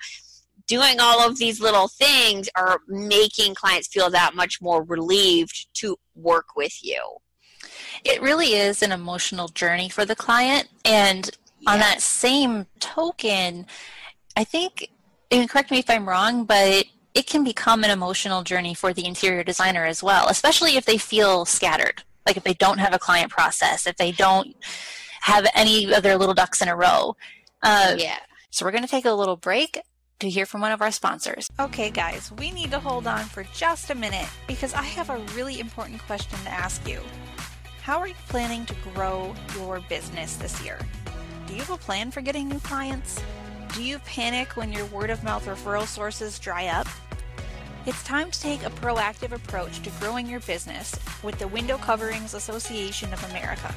doing 0.73 1.01
all 1.01 1.21
of 1.21 1.37
these 1.37 1.61
little 1.61 1.87
things 1.87 2.49
are 2.57 2.81
making 2.89 3.55
clients 3.55 3.89
feel 3.89 4.09
that 4.09 4.35
much 4.35 4.63
more 4.63 4.83
relieved 4.85 5.67
to 5.75 5.99
work 6.15 6.57
with 6.57 6.83
you. 6.83 6.99
It 8.07 8.23
really 8.23 8.55
is 8.55 8.83
an 8.83 8.91
emotional 8.91 9.49
journey 9.49 9.91
for 9.91 10.07
the 10.07 10.17
client. 10.17 10.69
And 10.87 11.31
on 11.67 11.79
that 11.81 12.01
same 12.01 12.65
token, 12.81 13.67
I 14.35 14.45
think, 14.45 14.89
and 15.31 15.47
correct 15.47 15.71
me 15.71 15.79
if 15.79 15.91
I'm 15.91 16.09
wrong, 16.09 16.47
but 16.47 16.87
it 17.13 17.27
can 17.27 17.45
become 17.45 17.85
an 17.85 17.91
emotional 17.91 18.43
journey 18.43 18.73
for 18.73 18.95
the 18.95 19.05
interior 19.05 19.45
designer 19.45 19.85
as 19.85 20.03
well, 20.03 20.27
especially 20.29 20.79
if 20.79 20.87
they 20.87 20.97
feel 20.97 21.45
scattered. 21.45 22.03
Like 22.27 22.39
if 22.39 22.45
they 22.45 22.55
don't 22.55 22.79
have 22.79 22.95
a 22.95 22.99
client 22.99 23.31
process, 23.31 23.87
if 23.87 23.99
they 23.99 24.13
don't 24.13 24.57
have 25.21 25.47
any 25.55 25.93
of 25.93 26.03
their 26.03 26.17
little 26.17 26.35
ducks 26.35 26.63
in 26.63 26.69
a 26.69 26.75
row. 26.75 27.15
Uh, 27.63 27.95
yeah. 27.99 28.21
So 28.49 28.65
we're 28.65 28.73
going 28.73 28.85
to 28.85 28.89
take 28.89 29.05
a 29.05 29.13
little 29.13 29.37
break 29.37 29.83
to 30.23 30.31
hear 30.31 30.47
from 30.47 30.61
one 30.61 30.71
of 30.71 30.81
our 30.81 30.93
sponsors. 30.93 31.51
Okay, 31.59 31.91
guys, 31.91 32.31
we 32.39 32.53
need 32.53 32.71
to 32.71 32.79
hold 32.79 33.09
on 33.09 33.25
for 33.25 33.43
just 33.53 33.91
a 33.91 33.95
minute 33.95 34.29
because 34.47 34.73
I 34.73 34.83
have 34.83 35.11
a 35.11 35.19
really 35.35 35.59
important 35.59 36.01
question 36.07 36.39
to 36.45 36.49
ask 36.49 36.89
you. 36.89 37.01
How 37.83 37.99
are 37.99 38.07
you 38.07 38.15
planning 38.29 38.65
to 38.67 38.75
grow 38.95 39.35
your 39.57 39.81
business 39.89 40.37
this 40.37 40.65
year? 40.65 40.79
Do 41.49 41.55
you 41.55 41.59
have 41.59 41.71
a 41.71 41.77
plan 41.77 42.13
for 42.13 42.21
getting 42.21 42.49
new 42.49 42.61
clients? 42.61 43.21
Do 43.75 43.83
you 43.83 43.99
panic 44.01 44.57
when 44.57 44.73
your 44.73 44.87
word 44.87 45.11
of 45.11 45.25
mouth 45.25 45.45
referral 45.47 45.89
sources 45.89 46.39
dry 46.39 46.69
up? 46.69 46.87
It's 47.85 48.05
time 48.05 48.31
to 48.31 48.41
take 48.41 48.63
a 48.63 48.71
proactive 48.71 49.33
approach 49.33 49.83
to 49.83 49.91
growing 49.99 50.29
your 50.29 50.39
business 50.41 50.95
with 51.25 51.37
the 51.41 51.49
Window 51.49 51.79
Coverings 51.79 52.35
Association 52.35 53.13
of 53.13 53.29
America. 53.31 53.75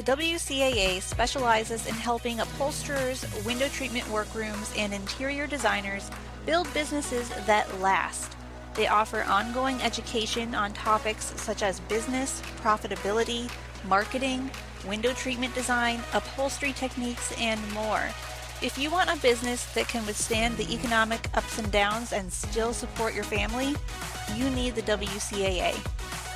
The 0.00 0.16
WCAA 0.16 1.02
specializes 1.02 1.86
in 1.86 1.92
helping 1.92 2.40
upholsterers, 2.40 3.22
window 3.44 3.68
treatment 3.68 4.08
workrooms, 4.08 4.72
and 4.74 4.94
interior 4.94 5.46
designers 5.46 6.10
build 6.46 6.72
businesses 6.72 7.28
that 7.44 7.80
last. 7.82 8.34
They 8.72 8.86
offer 8.86 9.24
ongoing 9.24 9.78
education 9.82 10.54
on 10.54 10.72
topics 10.72 11.34
such 11.36 11.62
as 11.62 11.80
business, 11.80 12.40
profitability, 12.62 13.50
marketing, 13.86 14.50
window 14.88 15.12
treatment 15.12 15.54
design, 15.54 16.00
upholstery 16.14 16.72
techniques, 16.72 17.38
and 17.38 17.60
more. 17.74 18.08
If 18.62 18.78
you 18.78 18.90
want 18.90 19.10
a 19.10 19.20
business 19.20 19.66
that 19.74 19.88
can 19.88 20.06
withstand 20.06 20.56
the 20.56 20.72
economic 20.72 21.28
ups 21.36 21.58
and 21.58 21.70
downs 21.70 22.14
and 22.14 22.32
still 22.32 22.72
support 22.72 23.12
your 23.12 23.24
family, 23.24 23.74
you 24.34 24.48
need 24.48 24.76
the 24.76 24.82
WCAA 24.82 25.76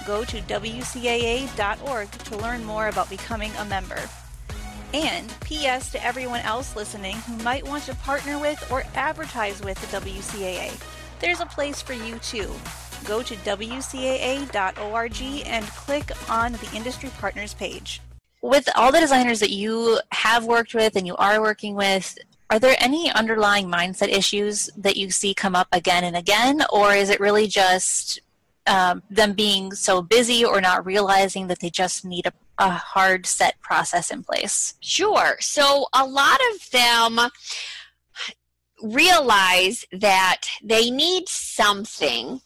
go 0.07 0.25
to 0.25 0.40
WCAA.org 0.43 2.11
to 2.11 2.37
learn 2.38 2.64
more 2.64 2.88
about 2.88 3.11
becoming 3.11 3.53
a 3.59 3.64
member. 3.64 4.01
And 4.93 5.35
P.S. 5.40 5.90
to 5.93 6.05
everyone 6.05 6.40
else 6.40 6.77
listening 6.77 7.17
who 7.17 7.37
might 7.38 7.67
want 7.67 7.85
to 7.85 7.95
partner 7.97 8.38
with 8.38 8.64
or 8.71 8.85
advertise 8.95 9.61
with 9.61 9.81
the 9.81 9.99
WCAA, 9.99 10.81
there's 11.19 11.40
a 11.40 11.47
place 11.47 11.83
for 11.83 11.95
you 11.95 12.19
too. 12.21 12.49
Go 13.05 13.23
to 13.23 13.35
WCAA.org 13.37 15.23
and 15.47 15.67
click 15.67 16.31
on 16.31 16.53
the 16.53 16.71
Industry 16.75 17.11
Partners 17.19 17.55
page. 17.55 18.01
With 18.40 18.69
all 18.77 18.93
the 18.93 19.01
designers 19.01 19.40
that 19.40 19.51
you 19.51 19.99
have 20.12 20.45
worked 20.45 20.75
with 20.75 20.97
and 20.97 21.07
you 21.07 21.17
are 21.17 21.40
working 21.40 21.75
with, 21.75 22.17
are 22.51 22.59
there 22.59 22.77
any 22.79 23.11
underlying 23.11 23.67
mindset 23.67 24.09
issues 24.09 24.71
that 24.77 24.97
you 24.97 25.11
see 25.11 25.35
come 25.35 25.57
up 25.57 25.67
again 25.73 26.05
and 26.05 26.17
again, 26.17 26.62
or 26.71 26.95
is 26.95 27.11
it 27.11 27.19
really 27.19 27.49
just 27.49 28.21
um, 28.66 29.03
them 29.11 29.33
being 29.35 29.72
so 29.72 30.03
busy 30.03 30.44
or 30.44 30.61
not 30.61 30.87
realizing 30.87 31.48
that 31.48 31.61
they 31.61 31.70
just 31.70 32.05
need 32.05 32.27
a, 32.27 32.33
a 32.59 32.70
hard 32.70 33.27
set 33.27 33.61
process 33.61 34.11
in 34.11 34.22
place? 34.22 34.74
Sure. 34.81 35.37
So 35.40 35.87
a 35.92 36.07
lot 36.07 36.40
of 36.53 36.70
them 36.70 37.31
realize 38.83 39.85
that 39.92 40.42
they 40.62 40.90
need 40.90 41.29
something 41.29 42.40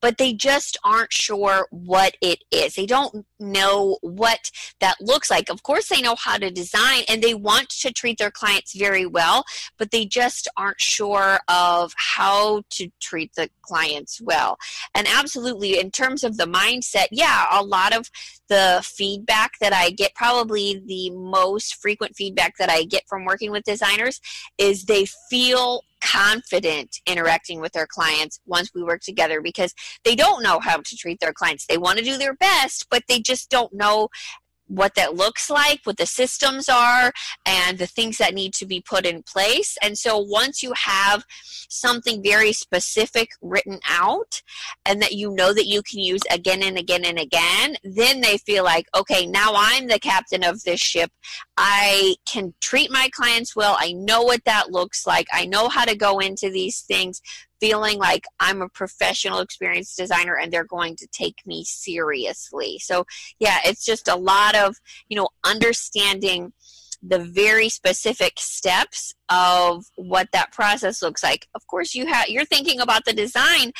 but 0.00 0.18
they 0.18 0.32
just 0.32 0.78
aren't 0.84 1.12
sure 1.12 1.66
what 1.70 2.16
it 2.20 2.44
is. 2.52 2.74
They 2.74 2.86
don't 2.86 3.26
know 3.38 3.98
what 4.02 4.50
that 4.80 4.96
looks 5.00 5.30
like. 5.30 5.48
Of 5.48 5.62
course, 5.62 5.88
they 5.88 6.00
know 6.00 6.16
how 6.16 6.38
to 6.38 6.50
design 6.50 7.02
and 7.08 7.22
they 7.22 7.34
want 7.34 7.68
to 7.80 7.92
treat 7.92 8.18
their 8.18 8.30
clients 8.30 8.74
very 8.74 9.06
well, 9.06 9.44
but 9.78 9.90
they 9.90 10.04
just 10.04 10.48
aren't 10.56 10.80
sure 10.80 11.38
of 11.48 11.92
how 11.96 12.62
to 12.70 12.88
treat 13.00 13.34
the 13.34 13.50
clients 13.62 14.20
well. 14.20 14.56
And 14.94 15.06
absolutely, 15.06 15.78
in 15.78 15.90
terms 15.90 16.24
of 16.24 16.36
the 16.36 16.44
mindset, 16.46 17.06
yeah, 17.10 17.46
a 17.50 17.62
lot 17.62 17.94
of 17.94 18.10
the 18.48 18.80
feedback 18.84 19.52
that 19.60 19.72
I 19.72 19.90
get, 19.90 20.14
probably 20.14 20.82
the 20.86 21.10
most 21.10 21.76
frequent 21.76 22.16
feedback 22.16 22.56
that 22.58 22.70
I 22.70 22.84
get 22.84 23.02
from 23.08 23.24
working 23.24 23.50
with 23.50 23.64
designers, 23.64 24.20
is 24.58 24.84
they 24.84 25.06
feel 25.28 25.82
confident 26.02 27.00
interacting 27.06 27.60
with 27.60 27.72
their 27.72 27.86
clients 27.86 28.40
once 28.46 28.70
we 28.74 28.82
work 28.82 29.00
together 29.00 29.40
because 29.40 29.74
they 30.04 30.14
don't 30.14 30.42
know 30.42 30.60
how 30.60 30.76
to 30.76 30.96
treat 30.96 31.18
their 31.20 31.32
clients. 31.32 31.66
They 31.66 31.78
want 31.78 31.98
to 31.98 32.04
do 32.04 32.16
their 32.16 32.34
best, 32.34 32.86
but 32.90 33.02
they 33.08 33.18
just 33.26 33.50
don't 33.50 33.72
know 33.72 34.08
what 34.68 34.94
that 34.94 35.14
looks 35.14 35.48
like, 35.48 35.80
what 35.84 35.96
the 35.96 36.06
systems 36.06 36.68
are, 36.68 37.12
and 37.44 37.78
the 37.78 37.86
things 37.86 38.18
that 38.18 38.34
need 38.34 38.52
to 38.54 38.66
be 38.66 38.80
put 38.80 39.06
in 39.06 39.22
place. 39.22 39.76
And 39.82 39.96
so 39.96 40.18
once 40.18 40.62
you 40.62 40.72
have 40.76 41.24
something 41.68 42.22
very 42.22 42.52
specific 42.52 43.28
written 43.40 43.78
out 43.88 44.42
and 44.84 45.00
that 45.02 45.12
you 45.12 45.30
know 45.30 45.52
that 45.52 45.66
you 45.66 45.82
can 45.82 46.00
use 46.00 46.22
again 46.30 46.62
and 46.62 46.76
again 46.78 47.04
and 47.04 47.18
again, 47.18 47.76
then 47.84 48.20
they 48.20 48.38
feel 48.38 48.64
like, 48.64 48.86
okay, 48.96 49.26
now 49.26 49.52
I'm 49.54 49.86
the 49.86 50.00
captain 50.00 50.44
of 50.44 50.62
this 50.64 50.80
ship. 50.80 51.10
I 51.56 52.16
can 52.26 52.52
treat 52.60 52.90
my 52.90 53.08
clients 53.12 53.56
well. 53.56 53.76
I 53.78 53.92
know 53.92 54.22
what 54.22 54.44
that 54.44 54.70
looks 54.70 55.06
like. 55.06 55.26
I 55.32 55.46
know 55.46 55.68
how 55.68 55.84
to 55.84 55.96
go 55.96 56.18
into 56.18 56.50
these 56.50 56.80
things 56.80 57.22
feeling 57.60 57.98
like 57.98 58.24
I'm 58.38 58.60
a 58.60 58.68
professional 58.68 59.40
experienced 59.40 59.96
designer 59.96 60.36
and 60.36 60.52
they're 60.52 60.64
going 60.64 60.96
to 60.96 61.06
take 61.08 61.36
me 61.46 61.64
seriously. 61.64 62.78
So, 62.80 63.06
yeah, 63.38 63.58
it's 63.64 63.84
just 63.84 64.08
a 64.08 64.16
lot 64.16 64.54
of, 64.54 64.76
you 65.08 65.16
know, 65.16 65.28
understanding 65.44 66.52
the 67.02 67.18
very 67.18 67.68
specific 67.68 68.34
steps 68.38 69.14
of 69.28 69.84
what 69.96 70.28
that 70.32 70.52
process 70.52 71.02
looks 71.02 71.22
like. 71.22 71.48
Of 71.54 71.66
course, 71.66 71.94
you 71.94 72.06
have 72.06 72.28
you're 72.28 72.44
thinking 72.44 72.80
about 72.80 73.04
the 73.04 73.12
design, 73.12 73.72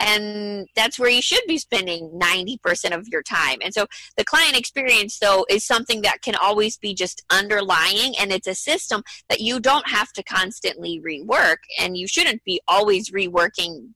and 0.00 0.66
that's 0.74 0.98
where 0.98 1.10
you 1.10 1.22
should 1.22 1.42
be 1.46 1.58
spending 1.58 2.18
90% 2.20 2.96
of 2.96 3.06
your 3.08 3.22
time. 3.22 3.58
And 3.62 3.72
so, 3.72 3.86
the 4.16 4.24
client 4.24 4.58
experience, 4.58 5.18
though, 5.18 5.44
is 5.48 5.64
something 5.64 6.02
that 6.02 6.22
can 6.22 6.34
always 6.34 6.76
be 6.76 6.94
just 6.94 7.22
underlying, 7.30 8.14
and 8.18 8.32
it's 8.32 8.48
a 8.48 8.54
system 8.54 9.02
that 9.28 9.40
you 9.40 9.60
don't 9.60 9.88
have 9.88 10.12
to 10.12 10.22
constantly 10.22 11.00
rework, 11.04 11.58
and 11.78 11.96
you 11.96 12.06
shouldn't 12.06 12.42
be 12.44 12.60
always 12.66 13.10
reworking 13.10 13.90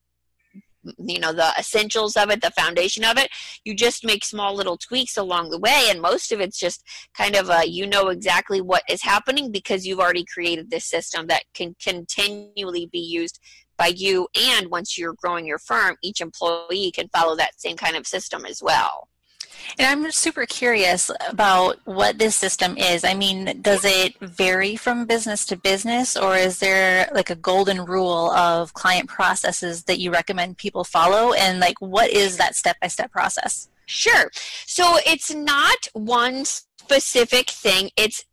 you 0.99 1.19
know 1.19 1.33
the 1.33 1.53
essentials 1.59 2.17
of 2.17 2.31
it 2.31 2.41
the 2.41 2.51
foundation 2.51 3.05
of 3.05 3.19
it. 3.19 3.29
You 3.65 3.75
just 3.75 4.05
make 4.05 4.25
small 4.25 4.55
little 4.55 4.77
tweaks 4.77 5.17
along 5.17 5.51
the 5.51 5.59
way 5.59 5.87
and 5.89 6.01
most 6.01 6.33
of 6.33 6.41
it's 6.41 6.59
just 6.59 6.85
kind 7.17 7.37
of 7.37 7.51
a 7.51 7.69
you 7.69 7.87
know 7.87 8.09
exactly 8.09 8.61
what 8.61 8.83
is 8.89 9.03
happening 9.03 9.51
because 9.51 9.87
you've 9.87 10.01
already 10.01 10.25
created 10.25 10.71
this 10.71 10.85
system 10.85 11.27
that 11.29 11.45
can 11.55 11.75
continually 11.83 12.87
be 12.87 12.99
used 12.99 13.41
by 13.77 13.89
you. 13.89 14.27
And 14.37 14.71
once 14.71 14.99
you're 14.99 15.15
growing 15.15 15.47
your 15.47 15.59
firm 15.59 15.97
each 16.03 16.21
employee 16.21 16.93
can 16.93 17.09
follow 17.09 17.37
that 17.37 17.61
same 17.61 17.77
kind 17.77 17.97
of 17.97 18.07
system 18.07 18.45
as 18.45 18.63
well 18.63 19.09
and 19.79 19.87
I'm 19.87 20.11
super 20.11 20.47
curious 20.47 21.11
about 21.29 21.79
what 21.85 22.19
this 22.19 22.37
system 22.37 22.77
is. 22.77 23.05
I 23.05 23.15
mean, 23.15 23.61
does 23.61 23.85
it 23.85 24.19
vary 24.21 24.77
from 24.77 25.07
business 25.07 25.45
to 25.47 25.57
business, 25.57 26.17
or 26.17 26.37
is 26.37 26.59
there 26.59 27.11
like 27.15 27.31
a 27.31 27.35
golden 27.35 27.85
rule 27.85 28.31
of 28.31 28.73
client 28.75 29.09
processes 29.09 29.85
that 29.85 29.99
you 29.99 30.11
recommend 30.11 30.59
people 30.59 30.85
follow? 30.85 31.33
And 31.33 31.61
like, 31.61 31.81
what 31.81 32.11
is 32.11 32.37
that 32.39 32.55
step 32.55 32.77
by 32.81 32.89
step 32.89 33.11
process? 33.11 33.69
Sure. 33.87 34.31
So 34.67 34.99
it's 35.07 35.35
not 35.35 35.89
one 35.93 36.45
specific 36.45 37.51
thing. 37.51 37.91
It's 37.97 38.25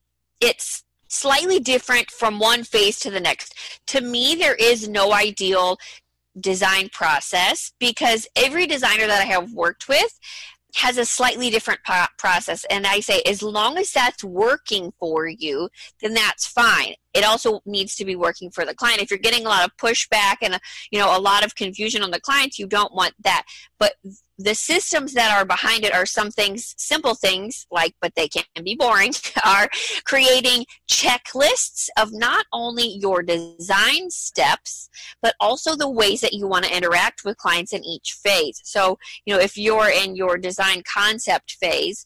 it's 0.42 0.84
slightly 1.08 1.60
different 1.60 2.12
from 2.12 2.40
one 2.40 2.64
phase 2.64 3.00
to 3.00 3.10
the 3.10 3.20
next. 3.20 3.56
To 3.88 4.02
me, 4.02 4.36
there 4.36 4.56
is 4.56 4.88
no 4.88 5.14
ideal 5.14 5.78
design 6.40 6.90
process 6.90 7.72
because 7.80 8.28
every 8.36 8.68
designer 8.68 9.08
that 9.08 9.22
I 9.22 9.26
have 9.26 9.54
worked 9.54 9.88
with 9.88 10.20
has 10.76 10.98
a 10.98 11.06
slightly 11.06 11.50
different 11.50 11.80
process. 12.18 12.66
And 12.70 12.86
I 12.86 13.00
say, 13.00 13.22
as 13.26 13.42
long 13.42 13.78
as 13.78 13.92
that's 13.92 14.24
working 14.24 14.94
for 15.00 15.28
you, 15.28 15.70
then 16.02 16.14
that's 16.14 16.46
fine. 16.48 16.96
It 17.16 17.24
also 17.24 17.62
needs 17.66 17.96
to 17.96 18.06
be 18.06 18.16
working 18.16 18.52
for 18.52 18.66
the 18.66 18.76
client. 18.76 19.02
If 19.02 19.10
you're 19.10 19.18
getting 19.18 19.46
a 19.46 19.50
lot 19.50 19.66
of 19.66 19.76
pushback 19.78 20.36
and 20.42 20.60
you 20.92 21.00
know 21.00 21.18
a 21.18 21.20
lot 21.20 21.46
of 21.46 21.56
confusion 21.56 22.04
on 22.04 22.12
the 22.12 22.20
clients, 22.20 22.60
you 22.60 22.68
don't 22.68 22.94
want 22.94 23.14
that. 23.24 23.44
But 23.80 23.94
the 24.38 24.56
systems 24.56 25.14
that 25.14 25.32
are 25.32 25.46
behind 25.46 25.86
it 25.86 25.94
are 25.94 26.06
some 26.06 26.30
things, 26.30 26.76
simple 26.78 27.16
things 27.16 27.66
like, 27.72 27.96
but 28.02 28.14
they 28.16 28.28
can 28.28 28.44
be 28.64 28.76
boring, 28.76 29.14
are 29.46 29.70
creating 30.06 30.66
checklists 30.90 31.88
of 31.98 32.12
not 32.12 32.46
only 32.52 32.98
your 33.00 33.24
design 33.24 34.10
steps, 34.10 34.90
but 35.22 35.36
also 35.40 35.76
the 35.76 35.90
ways 35.90 36.22
that 36.22 36.34
you 36.34 36.48
want 36.48 36.66
to 36.66 36.76
interact 36.76 37.24
with 37.24 37.38
clients 37.38 37.74
in 37.74 37.84
each 37.84 38.18
phase. 38.24 38.60
So, 38.64 38.98
you 39.26 39.34
know, 39.34 39.40
if 39.40 39.58
you're 39.58 39.90
in 39.90 40.16
your 40.16 40.38
design 40.38 40.84
concept 40.92 41.56
phase, 41.60 42.06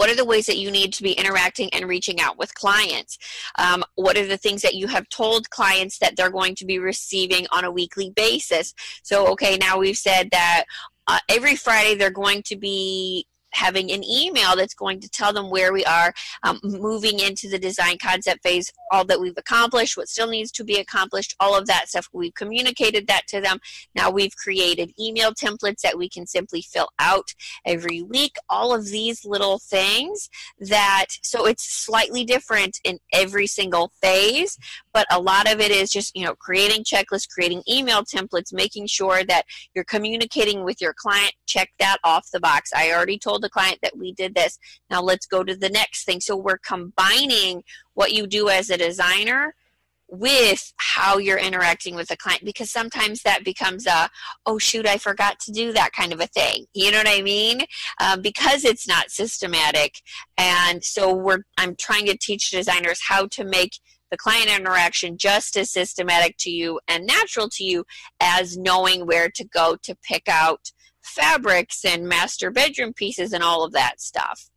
what 0.00 0.08
are 0.08 0.16
the 0.16 0.24
ways 0.24 0.46
that 0.46 0.56
you 0.56 0.70
need 0.70 0.94
to 0.94 1.02
be 1.02 1.12
interacting 1.12 1.68
and 1.74 1.86
reaching 1.86 2.22
out 2.22 2.38
with 2.38 2.54
clients? 2.54 3.18
Um, 3.58 3.84
what 3.96 4.16
are 4.16 4.26
the 4.26 4.38
things 4.38 4.62
that 4.62 4.72
you 4.72 4.86
have 4.86 5.06
told 5.10 5.50
clients 5.50 5.98
that 5.98 6.16
they're 6.16 6.30
going 6.30 6.54
to 6.54 6.64
be 6.64 6.78
receiving 6.78 7.46
on 7.52 7.64
a 7.64 7.70
weekly 7.70 8.08
basis? 8.08 8.72
So, 9.02 9.26
okay, 9.32 9.58
now 9.58 9.78
we've 9.78 9.98
said 9.98 10.30
that 10.32 10.64
uh, 11.06 11.18
every 11.28 11.54
Friday 11.54 11.96
they're 11.96 12.10
going 12.10 12.42
to 12.44 12.56
be 12.56 13.26
having 13.52 13.90
an 13.90 14.04
email 14.04 14.56
that's 14.56 14.74
going 14.74 15.00
to 15.00 15.08
tell 15.08 15.32
them 15.32 15.50
where 15.50 15.72
we 15.72 15.84
are 15.84 16.12
um, 16.42 16.60
moving 16.62 17.20
into 17.20 17.48
the 17.48 17.58
design 17.58 17.98
concept 17.98 18.42
phase, 18.42 18.72
all 18.90 19.04
that 19.04 19.20
we've 19.20 19.36
accomplished, 19.36 19.96
what 19.96 20.08
still 20.08 20.28
needs 20.28 20.50
to 20.52 20.64
be 20.64 20.76
accomplished, 20.76 21.34
all 21.40 21.56
of 21.56 21.66
that 21.66 21.88
stuff. 21.88 22.08
We've 22.12 22.34
communicated 22.34 23.06
that 23.08 23.26
to 23.28 23.40
them. 23.40 23.58
Now 23.94 24.10
we've 24.10 24.34
created 24.36 24.92
email 24.98 25.32
templates 25.32 25.80
that 25.82 25.98
we 25.98 26.08
can 26.08 26.26
simply 26.26 26.62
fill 26.62 26.88
out 26.98 27.34
every 27.64 28.02
week. 28.02 28.36
All 28.48 28.74
of 28.74 28.86
these 28.86 29.24
little 29.24 29.58
things 29.58 30.28
that, 30.58 31.06
so 31.22 31.46
it's 31.46 31.64
slightly 31.64 32.24
different 32.24 32.78
in 32.84 32.98
every 33.12 33.46
single 33.46 33.92
phase, 34.00 34.58
but 34.92 35.06
a 35.10 35.20
lot 35.20 35.50
of 35.52 35.60
it 35.60 35.70
is 35.70 35.90
just, 35.90 36.16
you 36.16 36.24
know, 36.24 36.34
creating 36.34 36.84
checklists, 36.84 37.28
creating 37.28 37.62
email 37.68 38.02
templates, 38.02 38.52
making 38.52 38.86
sure 38.86 39.24
that 39.24 39.44
you're 39.74 39.84
communicating 39.84 40.64
with 40.64 40.80
your 40.80 40.94
client. 40.94 41.32
Check 41.46 41.70
that 41.78 41.98
off 42.04 42.30
the 42.32 42.40
box. 42.40 42.70
I 42.74 42.92
already 42.92 43.18
told 43.18 43.39
told 43.40 43.42
the 43.42 43.52
client 43.52 43.78
that 43.82 43.96
we 43.96 44.12
did 44.12 44.34
this. 44.34 44.58
Now 44.90 45.02
let's 45.02 45.26
go 45.26 45.44
to 45.44 45.56
the 45.56 45.68
next 45.68 46.04
thing. 46.04 46.20
So 46.20 46.36
we're 46.36 46.58
combining 46.58 47.62
what 47.94 48.12
you 48.12 48.26
do 48.26 48.48
as 48.48 48.70
a 48.70 48.76
designer 48.76 49.54
with 50.12 50.72
how 50.76 51.18
you're 51.18 51.38
interacting 51.38 51.94
with 51.94 52.08
the 52.08 52.16
client 52.16 52.44
because 52.44 52.68
sometimes 52.68 53.22
that 53.22 53.44
becomes 53.44 53.86
a 53.86 54.10
oh 54.44 54.58
shoot 54.58 54.84
i 54.84 54.98
forgot 54.98 55.38
to 55.38 55.52
do 55.52 55.72
that 55.72 55.92
kind 55.92 56.12
of 56.12 56.18
a 56.18 56.26
thing 56.26 56.66
you 56.74 56.90
know 56.90 56.98
what 56.98 57.08
i 57.08 57.22
mean 57.22 57.60
um, 58.00 58.20
because 58.20 58.64
it's 58.64 58.88
not 58.88 59.08
systematic 59.08 59.94
and 60.36 60.82
so 60.82 61.14
we're 61.14 61.44
i'm 61.58 61.76
trying 61.76 62.06
to 62.06 62.18
teach 62.18 62.50
designers 62.50 63.00
how 63.06 63.24
to 63.28 63.44
make 63.44 63.78
the 64.10 64.16
client 64.16 64.50
interaction 64.50 65.16
just 65.16 65.56
as 65.56 65.70
systematic 65.70 66.34
to 66.36 66.50
you 66.50 66.80
and 66.88 67.06
natural 67.06 67.48
to 67.48 67.62
you 67.62 67.84
as 68.18 68.58
knowing 68.58 69.06
where 69.06 69.30
to 69.30 69.44
go 69.44 69.76
to 69.80 69.94
pick 70.02 70.28
out 70.28 70.72
fabrics 71.02 71.84
and 71.84 72.08
master 72.08 72.50
bedroom 72.50 72.92
pieces 72.92 73.32
and 73.32 73.42
all 73.42 73.64
of 73.64 73.72
that 73.72 74.00
stuff. 74.00 74.50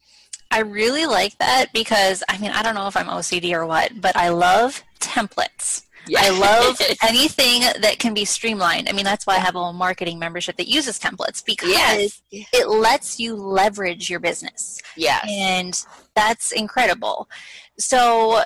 I 0.51 0.59
really 0.59 1.05
like 1.05 1.37
that 1.39 1.73
because 1.73 2.23
I 2.29 2.37
mean 2.37 2.51
I 2.51 2.61
don't 2.61 2.75
know 2.75 2.87
if 2.87 2.95
I'm 2.95 3.07
OCD 3.07 3.53
or 3.53 3.65
what, 3.65 3.99
but 3.99 4.15
I 4.15 4.29
love 4.29 4.83
templates. 4.99 5.83
Yeah. 6.07 6.19
I 6.21 6.29
love 6.29 6.81
anything 7.03 7.61
that 7.81 7.97
can 7.99 8.13
be 8.13 8.25
streamlined. 8.25 8.89
I 8.89 8.91
mean, 8.91 9.05
that's 9.05 9.25
why 9.25 9.35
I 9.35 9.39
have 9.39 9.55
a 9.55 9.73
marketing 9.73 10.19
membership 10.19 10.57
that 10.57 10.67
uses 10.67 10.99
templates 10.99 11.43
because 11.43 11.69
yes. 11.69 12.21
it 12.31 12.67
lets 12.67 13.19
you 13.19 13.35
leverage 13.35 14.09
your 14.09 14.19
business. 14.19 14.81
Yeah. 14.97 15.19
And 15.27 15.81
that's 16.13 16.51
incredible. 16.51 17.29
So 17.77 18.43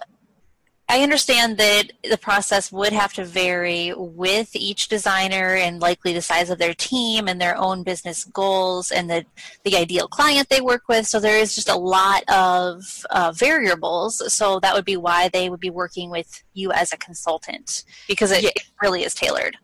I 0.90 1.04
understand 1.04 1.58
that 1.58 1.92
the 2.10 2.18
process 2.18 2.72
would 2.72 2.94
have 2.94 3.14
to 3.14 3.26
vary 3.26 3.94
with 3.96 4.56
each 4.56 4.88
designer 4.88 5.56
and 5.56 5.82
likely 5.82 6.14
the 6.14 6.22
size 6.22 6.50
of 6.50 6.60
their 6.60 6.74
team 6.74 7.28
and 7.28 7.42
their 7.42 7.58
own 7.58 7.84
business 7.84 8.24
goals 8.24 8.90
and 8.92 9.10
the, 9.10 9.26
the 9.66 9.76
ideal 9.76 10.08
client 10.08 10.48
they 10.48 10.62
work 10.62 10.84
with. 10.88 11.06
So 11.06 11.20
there 11.20 11.38
is 11.38 11.56
just 11.56 11.68
a 11.68 11.76
lot 11.76 12.24
of 12.30 13.06
uh, 13.10 13.34
variables. 13.34 14.34
So 14.34 14.62
that 14.62 14.74
would 14.74 14.86
be 14.86 14.96
why 14.96 15.28
they 15.28 15.50
would 15.50 15.60
be 15.60 15.70
working 15.70 16.10
with 16.10 16.44
you 16.54 16.72
as 16.72 16.94
a 16.94 16.98
consultant 16.98 17.84
because 18.08 18.32
it, 18.32 18.44
yeah. 18.44 18.50
it 18.56 18.64
really 18.82 19.04
is 19.04 19.14
tailored. 19.14 19.58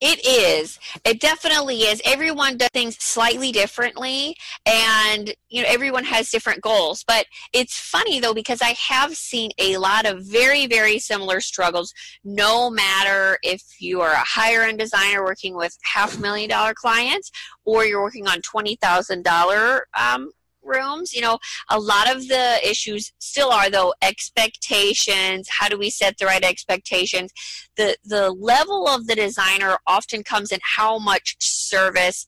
It 0.00 0.24
is. 0.26 0.78
It 1.04 1.20
definitely 1.20 1.82
is. 1.82 2.00
Everyone 2.04 2.56
does 2.56 2.68
things 2.72 2.96
slightly 2.98 3.52
differently 3.52 4.36
and 4.66 5.34
you 5.48 5.62
know 5.62 5.68
everyone 5.68 6.04
has 6.04 6.30
different 6.30 6.60
goals. 6.62 7.04
But 7.06 7.26
it's 7.52 7.78
funny 7.78 8.20
though 8.20 8.34
because 8.34 8.60
I 8.62 8.74
have 8.88 9.14
seen 9.14 9.50
a 9.58 9.76
lot 9.76 10.06
of 10.06 10.24
very 10.24 10.66
very 10.66 10.98
similar 10.98 11.40
struggles 11.40 11.92
no 12.24 12.70
matter 12.70 13.38
if 13.42 13.62
you 13.80 14.00
are 14.00 14.12
a 14.12 14.24
higher 14.24 14.62
end 14.62 14.78
designer 14.78 15.24
working 15.24 15.54
with 15.54 15.76
half 15.84 16.18
million 16.18 16.48
dollar 16.50 16.74
clients 16.74 17.30
or 17.64 17.84
you're 17.84 18.02
working 18.02 18.26
on 18.26 18.40
$20,000 18.42 19.80
um, 19.98 20.30
rooms. 20.62 21.12
You 21.12 21.22
know 21.22 21.38
a 21.68 21.78
lot 21.78 22.14
of 22.14 22.28
the 22.28 22.58
issues 22.62 23.12
still 23.18 23.50
are 23.50 23.70
though 23.70 23.94
expectations. 24.02 25.48
How 25.50 25.68
do 25.68 25.78
we 25.78 25.90
set 25.90 26.18
the 26.18 26.26
right 26.26 26.44
expectations? 26.44 27.32
The 27.76 27.96
the 28.04 28.30
level 28.30 28.88
of 28.88 29.06
the 29.06 29.14
designer 29.14 29.78
often 29.86 30.22
comes 30.22 30.52
in 30.52 30.60
how 30.76 30.98
much 30.98 31.36
service 31.40 32.26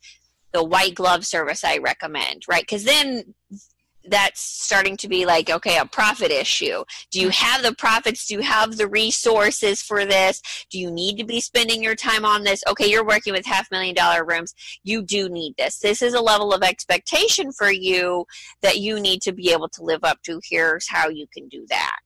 the 0.52 0.62
white 0.62 0.94
glove 0.94 1.26
service 1.26 1.64
i 1.64 1.78
recommend 1.78 2.44
right? 2.48 2.62
Because 2.62 2.84
then 2.84 3.34
that's 4.08 4.40
starting 4.40 4.96
to 4.98 5.08
be 5.08 5.26
like 5.26 5.50
okay 5.50 5.78
a 5.78 5.86
profit 5.86 6.30
issue. 6.30 6.84
Do 7.10 7.20
you 7.20 7.30
have 7.30 7.62
the 7.62 7.74
profits? 7.74 8.26
Do 8.26 8.34
you 8.34 8.40
have 8.42 8.76
the 8.76 8.88
resources 8.88 9.82
for 9.82 10.04
this? 10.04 10.40
Do 10.70 10.78
you 10.78 10.90
need 10.90 11.16
to 11.18 11.24
be 11.24 11.40
spending 11.40 11.82
your 11.82 11.94
time 11.94 12.24
on 12.24 12.44
this? 12.44 12.62
Okay 12.68 12.90
you're 12.90 13.06
working 13.06 13.32
with 13.32 13.46
half 13.46 13.70
million 13.70 13.94
dollar 13.94 14.24
rooms. 14.24 14.54
You 14.82 15.02
do 15.02 15.28
need 15.28 15.54
this. 15.56 15.78
This 15.78 16.02
is 16.02 16.14
a 16.14 16.20
level 16.20 16.52
of 16.52 16.62
expectation 16.62 17.52
for 17.52 17.70
you 17.70 18.26
that 18.62 18.78
you 18.78 19.00
need 19.00 19.22
to 19.22 19.32
be 19.32 19.50
able 19.50 19.68
to 19.70 19.82
live 19.82 20.04
up 20.04 20.22
to. 20.24 20.40
Here's 20.48 20.88
how 20.88 21.08
you 21.08 21.26
can 21.32 21.48
do 21.48 21.66
that. 21.68 22.00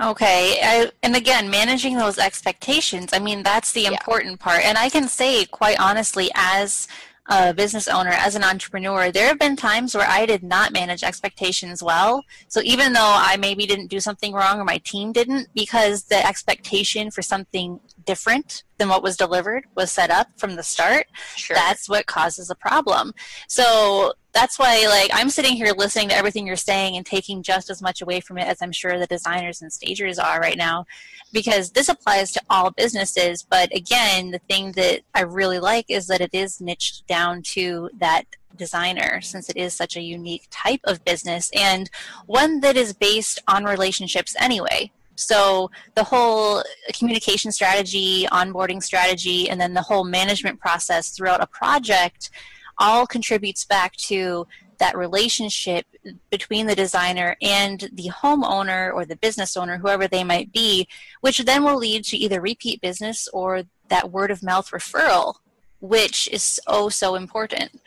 Okay, 0.00 0.60
I, 0.62 0.92
and 1.02 1.16
again, 1.16 1.50
managing 1.50 1.96
those 1.96 2.18
expectations, 2.18 3.10
I 3.12 3.18
mean, 3.18 3.42
that's 3.42 3.72
the 3.72 3.86
important 3.86 4.38
yeah. 4.38 4.44
part. 4.44 4.64
And 4.64 4.78
I 4.78 4.88
can 4.88 5.08
say, 5.08 5.44
quite 5.46 5.80
honestly, 5.80 6.30
as 6.36 6.86
a 7.28 7.52
business 7.52 7.88
owner, 7.88 8.10
as 8.10 8.34
an 8.34 8.42
entrepreneur, 8.42 9.12
there 9.12 9.28
have 9.28 9.38
been 9.38 9.54
times 9.54 9.94
where 9.94 10.08
I 10.08 10.24
did 10.24 10.42
not 10.42 10.72
manage 10.72 11.02
expectations 11.02 11.82
well. 11.82 12.24
So 12.48 12.60
even 12.64 12.94
though 12.94 13.14
I 13.16 13.36
maybe 13.36 13.66
didn't 13.66 13.88
do 13.88 14.00
something 14.00 14.32
wrong 14.32 14.58
or 14.58 14.64
my 14.64 14.78
team 14.78 15.12
didn't, 15.12 15.48
because 15.54 16.04
the 16.04 16.26
expectation 16.26 17.10
for 17.10 17.20
something 17.20 17.80
different 18.08 18.64
than 18.78 18.88
what 18.88 19.02
was 19.02 19.18
delivered 19.18 19.66
was 19.76 19.92
set 19.92 20.10
up 20.10 20.28
from 20.38 20.56
the 20.56 20.62
start, 20.62 21.06
sure. 21.36 21.54
that's 21.54 21.90
what 21.90 22.06
causes 22.06 22.48
a 22.48 22.54
problem. 22.54 23.12
So 23.48 24.14
that's 24.32 24.58
why 24.58 24.86
like 24.88 25.10
I'm 25.12 25.28
sitting 25.28 25.52
here 25.52 25.74
listening 25.76 26.08
to 26.08 26.16
everything 26.16 26.46
you're 26.46 26.56
saying 26.56 26.96
and 26.96 27.04
taking 27.04 27.42
just 27.42 27.68
as 27.68 27.82
much 27.82 28.00
away 28.00 28.20
from 28.20 28.38
it 28.38 28.46
as 28.46 28.62
I'm 28.62 28.72
sure 28.72 28.98
the 28.98 29.06
designers 29.06 29.60
and 29.60 29.70
stagers 29.70 30.18
are 30.18 30.40
right 30.40 30.56
now 30.56 30.86
because 31.34 31.72
this 31.72 31.90
applies 31.90 32.32
to 32.32 32.42
all 32.48 32.70
businesses 32.70 33.42
but 33.42 33.74
again 33.76 34.30
the 34.30 34.38
thing 34.38 34.72
that 34.72 35.00
I 35.14 35.22
really 35.22 35.58
like 35.58 35.86
is 35.88 36.06
that 36.06 36.20
it 36.20 36.30
is 36.32 36.60
niched 36.60 37.06
down 37.06 37.42
to 37.54 37.90
that 37.98 38.24
designer 38.56 39.20
since 39.20 39.50
it 39.50 39.56
is 39.56 39.74
such 39.74 39.96
a 39.96 40.02
unique 40.02 40.46
type 40.50 40.80
of 40.84 41.04
business 41.04 41.50
and 41.54 41.90
one 42.26 42.60
that 42.60 42.76
is 42.76 42.92
based 42.92 43.40
on 43.48 43.64
relationships 43.64 44.36
anyway 44.38 44.92
so 45.18 45.68
the 45.96 46.04
whole 46.04 46.62
communication 46.94 47.50
strategy, 47.50 48.26
onboarding 48.30 48.80
strategy, 48.80 49.50
and 49.50 49.60
then 49.60 49.74
the 49.74 49.82
whole 49.82 50.04
management 50.04 50.60
process 50.60 51.10
throughout 51.10 51.42
a 51.42 51.46
project 51.48 52.30
all 52.78 53.04
contributes 53.04 53.64
back 53.64 53.96
to 53.96 54.46
that 54.78 54.96
relationship 54.96 55.86
between 56.30 56.68
the 56.68 56.74
designer 56.76 57.36
and 57.42 57.90
the 57.92 58.10
homeowner 58.10 58.94
or 58.94 59.04
the 59.04 59.16
business 59.16 59.56
owner, 59.56 59.76
whoever 59.76 60.06
they 60.06 60.22
might 60.22 60.52
be, 60.52 60.86
which 61.20 61.38
then 61.38 61.64
will 61.64 61.76
lead 61.76 62.04
to 62.04 62.16
either 62.16 62.40
repeat 62.40 62.80
business 62.80 63.28
or 63.32 63.64
that 63.88 64.12
word 64.12 64.30
of 64.30 64.44
mouth 64.44 64.70
referral, 64.70 65.34
which 65.80 66.28
is 66.28 66.60
oh 66.68 66.88
so 66.88 67.16
important. 67.16 67.80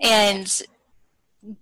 And 0.00 0.60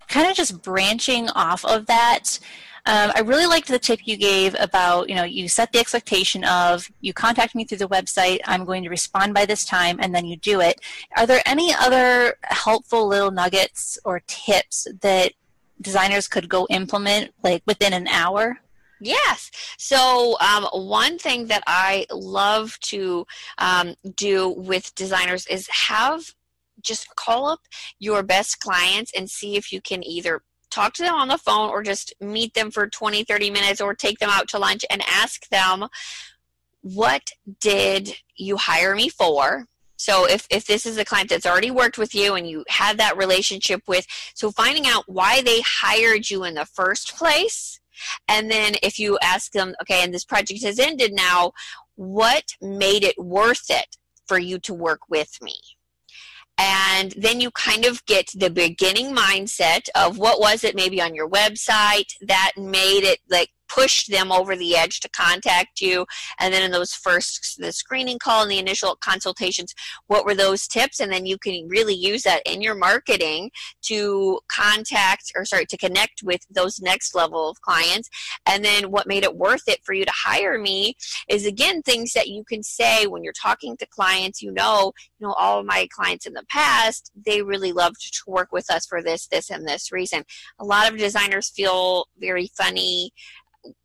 kind 0.09 0.27
of 0.27 0.35
just 0.35 0.63
branching 0.63 1.29
off 1.31 1.67
of 1.67 1.85
that, 1.87 2.39
um, 2.85 3.13
I 3.15 3.21
really 3.21 3.47
liked 3.47 3.69
the 3.69 3.79
tip 3.79 4.01
you 4.05 4.17
gave 4.17 4.57
about, 4.59 5.09
you 5.09 5.15
know, 5.15 5.23
you 5.23 5.47
set 5.49 5.73
the 5.73 5.79
expectation 5.79 6.43
of 6.45 6.91
you 7.01 7.13
contact 7.13 7.55
me 7.55 7.65
through 7.65 7.79
the 7.79 7.89
website, 7.89 8.41
I'm 8.45 8.65
going 8.65 8.83
to 8.83 8.91
respond 8.91 9.35
by 9.35 9.47
this 9.47 9.65
time, 9.65 9.99
and 10.01 10.13
then 10.13 10.27
you 10.27 10.37
do 10.37 10.61
it. 10.61 10.81
Are 11.17 11.27
there 11.27 11.43
any 11.47 11.73
other 11.73 12.35
helpful 12.43 13.07
little 13.07 13.31
nuggets 13.31 13.99
or 14.05 14.21
tips 14.27 14.89
that 15.01 15.33
designers 15.81 16.27
could 16.27 16.49
go 16.49 16.67
implement 16.71 17.33
like 17.45 17.63
within 17.67 17.93
an 17.93 18.09
hour? 18.09 18.59
Yes. 19.01 19.51
So, 19.79 20.37
um, 20.41 20.65
one 20.73 21.19
thing 21.19 21.47
that 21.47 21.63
I 21.67 22.07
love 22.11 22.79
to 22.81 23.27
um, 23.59 23.95
do 24.17 24.49
with 24.51 24.95
designers 24.97 25.47
is 25.47 25.69
have 25.69 26.35
just 26.81 27.15
call 27.15 27.47
up 27.47 27.61
your 28.01 28.23
best 28.23 28.59
clients 28.59 29.13
and 29.17 29.31
see 29.31 29.57
if 29.57 29.73
you 29.73 29.81
can 29.81 30.05
either 30.05 30.43
talk 30.73 30.95
to 30.95 31.03
them 31.03 31.15
on 31.15 31.29
the 31.29 31.39
phone 31.39 31.71
or 31.71 31.83
just 31.83 32.13
meet 32.21 32.55
them 32.55 32.71
for 32.71 32.89
20, 32.89 33.25
30 33.25 33.51
minutes 33.51 33.81
or 33.81 33.95
take 33.95 34.19
them 34.19 34.31
out 34.31 34.49
to 34.49 34.59
lunch 34.59 34.85
and 34.91 35.03
ask 35.09 35.49
them, 35.49 35.87
what 36.81 37.31
did 37.61 38.17
you 38.37 38.57
hire 38.57 38.95
me 38.95 39.09
for? 39.09 39.67
So 39.97 40.27
if, 40.27 40.49
if 40.51 40.67
this 40.67 40.85
is 40.85 40.99
a 40.99 41.05
client 41.05 41.29
that's 41.29 41.47
already 41.47 41.71
worked 41.71 41.97
with 41.97 42.13
you 42.13 42.35
and 42.35 42.49
you 42.49 42.65
had 42.69 42.99
that 42.99 43.17
relationship 43.17 43.83
with, 43.87 44.05
so 44.35 44.51
finding 44.51 44.87
out 44.87 45.05
why 45.07 45.43
they 45.43 45.61
hired 45.65 46.29
you 46.29 46.43
in 46.43 46.55
the 46.55 46.65
first 46.65 47.17
place. 47.17 47.79
And 48.27 48.51
then 48.51 48.75
if 48.83 48.99
you 48.99 49.17
ask 49.23 49.53
them, 49.53 49.75
okay, 49.83 50.03
and 50.03 50.13
this 50.13 50.25
project 50.25 50.65
has 50.65 50.81
ended 50.81 51.13
now, 51.13 51.53
what 51.95 52.57
made 52.61 53.05
it 53.05 53.17
worth 53.17 53.71
it 53.71 53.97
for 54.27 54.39
you 54.39 54.59
to 54.61 54.75
work 54.75 55.09
with 55.09 55.39
me? 55.41 55.55
And 56.63 57.13
then 57.17 57.41
you 57.41 57.51
kind 57.51 57.85
of 57.85 58.05
get 58.07 58.31
the 58.37 58.49
beginning 58.49 59.13
mindset 59.13 59.89
of 59.97 60.17
what 60.17 60.39
was 60.39 60.63
it 60.63 60.77
maybe 60.77 61.03
on 61.03 61.13
your 61.13 61.29
website 61.29 62.13
that 62.21 62.53
made 62.57 63.03
it 63.03 63.19
like 63.29 63.51
pushed 63.73 64.11
them 64.11 64.31
over 64.31 64.55
the 64.57 64.77
edge 64.77 65.01
to 65.01 65.09
contact 65.11 65.81
you. 65.81 66.05
And 66.39 66.53
then 66.53 66.63
in 66.63 66.71
those 66.71 66.93
first 66.93 67.57
the 67.59 67.73
screening 67.73 68.19
call 68.19 68.43
and 68.43 68.51
the 68.51 68.59
initial 68.59 68.97
consultations 68.97 69.75
what 70.07 70.25
were 70.25 70.35
those 70.35 70.67
tips? 70.67 71.01
And 71.01 71.11
then 71.13 71.27
you 71.27 71.39
can 71.39 71.69
really 71.69 71.95
use 71.95 72.23
that 72.25 72.43
in 72.45 72.61
your 72.61 72.75
marketing 72.75 73.51
to 73.83 74.41
contact 74.49 75.33
or 75.35 75.45
sorry 75.45 75.67
to 75.67 75.77
connect 75.77 76.23
with 76.23 76.41
those 76.51 76.81
next 76.81 77.15
level 77.15 77.49
of 77.49 77.61
clients. 77.63 78.09
And 78.47 78.65
then 78.65 78.91
what 78.91 79.07
made 79.07 79.25
it 79.25 79.37
worth 79.37 79.67
it 79.67 79.81
for 79.85 79.95
you 79.95 80.05
to 80.05 80.13
hire 80.15 80.59
me 80.59 80.95
is 81.29 81.47
again 81.47 81.83
things 81.83 82.13
that 82.13 82.29
you 82.29 82.45
can 82.45 82.63
say 82.63 83.07
when 83.07 83.25
you're 83.25 83.33
talking 83.33 83.77
to 83.79 83.87
clients. 83.87 84.43
You 84.43 84.53
know 84.53 84.93
you 85.19 85.27
know 85.27 85.35
all 85.35 85.63
my 85.63 85.89
clients 85.91 86.27
in 86.27 86.35
the 86.35 86.45
past 86.49 87.11
they 87.25 87.43
really 87.43 87.73
loved 87.73 88.01
to 88.01 88.31
work 88.31 88.53
with 88.53 88.71
us 88.71 88.87
for 88.87 89.03
this 89.03 89.27
this 89.29 89.51
and 89.51 89.67
this 89.67 89.93
reason. 89.93 90.25
A 90.59 90.65
lot 90.65 90.91
of 90.91 90.99
designers 90.99 91.51
feel 91.51 92.07
very 92.19 92.51
funny 92.57 93.13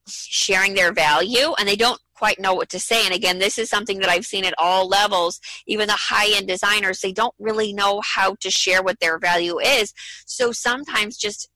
sharing 0.08 0.74
their 0.74 0.92
value 0.94 1.54
and 1.60 1.68
they 1.68 1.76
don't 1.76 2.00
quite 2.16 2.40
know 2.40 2.54
what 2.54 2.70
to 2.70 2.80
say. 2.80 3.06
And 3.06 3.14
again, 3.14 3.40
this 3.40 3.58
is 3.58 3.70
something 3.70 4.00
that 4.00 4.10
I've 4.10 4.26
seen 4.26 4.46
at 4.46 4.56
all 4.58 4.88
levels. 4.88 5.40
Even 5.68 5.88
the 5.88 5.94
high 5.94 6.36
end 6.36 6.48
designers, 6.48 7.00
they 7.00 7.12
don't 7.12 7.36
really 7.40 7.74
know 7.74 8.02
how 8.02 8.36
to 8.42 8.50
share 8.50 8.82
what 8.82 9.00
their 9.00 9.20
value 9.20 9.60
is. 9.60 9.94
So 10.26 10.52
sometimes 10.52 11.18
just 11.18 11.50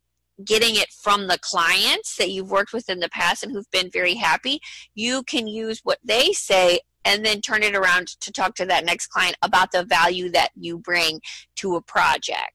getting 0.46 0.76
it 0.76 0.92
from 0.92 1.28
the 1.28 1.40
clients 1.40 2.16
that 2.18 2.32
you've 2.32 2.52
worked 2.52 2.74
with 2.74 2.90
in 2.90 3.00
the 3.00 3.10
past 3.10 3.44
and 3.44 3.52
who've 3.52 3.70
been 3.72 3.90
very 3.92 4.16
happy, 4.16 4.60
you 4.96 5.24
can 5.24 5.48
use 5.48 5.82
what 5.84 6.00
they 6.04 6.32
say 6.32 6.80
and 7.04 7.26
then 7.26 7.42
turn 7.42 7.64
it 7.64 7.76
around 7.76 8.08
to 8.08 8.32
talk 8.32 8.56
to 8.56 8.66
that 8.66 8.86
next 8.86 9.08
client 9.08 9.36
about 9.42 9.72
the 9.72 9.84
value 9.84 10.30
that 10.30 10.50
you 10.56 10.78
bring 10.78 11.20
to 11.56 11.76
a 11.76 11.82
project. 11.82 12.54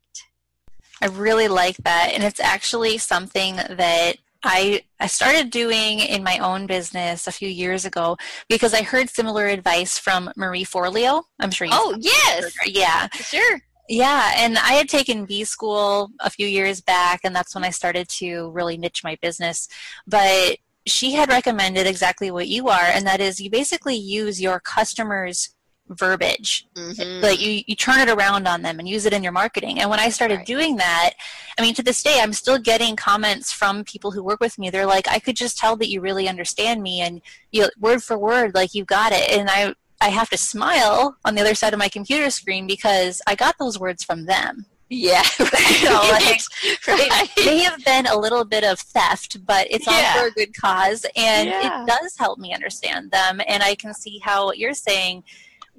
I 1.03 1.07
really 1.07 1.49
like 1.49 1.77
that. 1.79 2.13
And 2.15 2.23
it's 2.23 2.41
actually 2.41 2.99
something 2.99 3.57
that 3.57 4.17
I, 4.45 4.83
I 5.01 5.07
started 5.07 5.51
doing 5.51 6.01
in 6.01 6.23
my 6.23 6.39
own 6.39 6.67
business 6.67 7.27
a 7.27 7.33
few 7.33 7.49
years 7.49 7.85
ago 7.85 8.17
because 8.49 8.75
I 8.75 8.83
heard 8.83 9.11
similar 9.11 9.47
advice 9.47 9.99
from 9.99 10.31
Marie 10.37 10.65
Forleo. 10.65 11.25
I'm 11.41 11.51
sure 11.51 11.67
you 11.67 11.73
Oh, 11.75 11.97
yes. 11.99 12.53
Yeah. 12.67 13.09
Sure. 13.13 13.61
Yeah, 13.89 14.33
and 14.37 14.59
I 14.59 14.73
had 14.73 14.89
taken 14.89 15.27
B 15.27 15.45
school 15.45 16.11
a 16.21 16.29
few 16.29 16.47
years 16.47 16.81
back, 16.81 17.21
and 17.23 17.35
that's 17.35 17.55
when 17.55 17.63
I 17.63 17.71
started 17.71 18.09
to 18.19 18.51
really 18.51 18.77
niche 18.77 19.05
my 19.05 19.17
business. 19.23 19.69
But 20.07 20.59
she 20.87 21.13
had 21.13 21.29
recommended 21.29 21.87
exactly 21.87 22.31
what 22.31 22.49
you 22.49 22.69
are, 22.69 22.85
and 22.85 23.07
that 23.07 23.21
is 23.21 23.41
you 23.41 23.51
basically 23.51 23.95
use 23.95 24.41
your 24.41 24.59
customers' 24.61 25.51
verbiage. 25.89 26.67
Mm-hmm. 26.75 27.23
Like 27.23 27.41
you, 27.41 27.63
you 27.67 27.77
turn 27.77 28.01
it 28.01 28.09
around 28.09 28.47
on 28.47 28.63
them 28.63 28.79
and 28.79 28.89
use 28.89 29.07
it 29.07 29.13
in 29.13 29.23
your 29.23 29.33
marketing. 29.33 29.81
And 29.81 29.91
when 29.91 30.01
I 30.01 30.09
started 30.09 30.39
right. 30.39 30.47
doing 30.47 30.77
that, 30.77 31.15
I 31.59 31.63
mean, 31.63 31.75
to 31.75 31.83
this 31.83 32.03
day, 32.03 32.21
I'm 32.21 32.33
still 32.33 32.59
getting 32.59 32.97
comments 32.97 33.53
from 33.53 33.85
people 33.85 34.11
who 34.11 34.23
work 34.23 34.41
with 34.41 34.59
me. 34.59 34.71
They're 34.71 34.87
like, 34.87 35.09
I 35.09 35.19
could 35.19 35.37
just 35.37 35.59
tell 35.59 35.77
that 35.77 35.89
you 35.89 36.01
really 36.01 36.29
understand 36.29 36.83
me 36.83 37.01
and 37.01 37.21
you 37.53 37.69
word 37.79 38.03
for 38.03 38.19
word, 38.19 38.55
like 38.55 38.75
you 38.75 38.85
got 38.85 39.13
it. 39.13 39.31
And 39.31 39.49
I, 39.51 39.75
I 40.01 40.11
have 40.11 40.31
to 40.31 40.37
smile 40.37 41.17
on 41.25 41.35
the 41.35 41.41
other 41.41 41.55
side 41.55 41.73
of 41.73 41.79
my 41.79 41.89
computer 41.89 42.31
screen 42.31 42.67
because 42.67 43.23
I 43.27 43.35
got 43.35 43.57
those 43.59 43.79
words 43.79 44.05
from 44.05 44.27
them. 44.27 44.67
Yeah, 44.89 45.23
right. 45.41 45.81
you 45.83 45.89
know, 45.89 46.01
like, 46.13 46.41
right. 46.87 47.31
It 47.37 47.45
may 47.45 47.59
have 47.59 47.85
been 47.85 48.07
a 48.07 48.17
little 48.17 48.45
bit 48.45 48.63
of 48.63 48.79
theft, 48.79 49.45
but 49.45 49.67
it's 49.69 49.87
yeah. 49.87 50.13
all 50.15 50.21
for 50.21 50.27
a 50.29 50.31
good 50.31 50.55
cause, 50.57 51.05
and 51.17 51.49
yeah. 51.49 51.83
it 51.83 51.87
does 51.89 52.17
help 52.17 52.39
me 52.39 52.55
understand 52.55 53.11
them. 53.11 53.41
And 53.49 53.65
I 53.65 53.75
can 53.75 53.95
see 53.95 54.21
how 54.23 54.45
what 54.45 54.59
you're 54.59 54.75
saying 54.75 55.25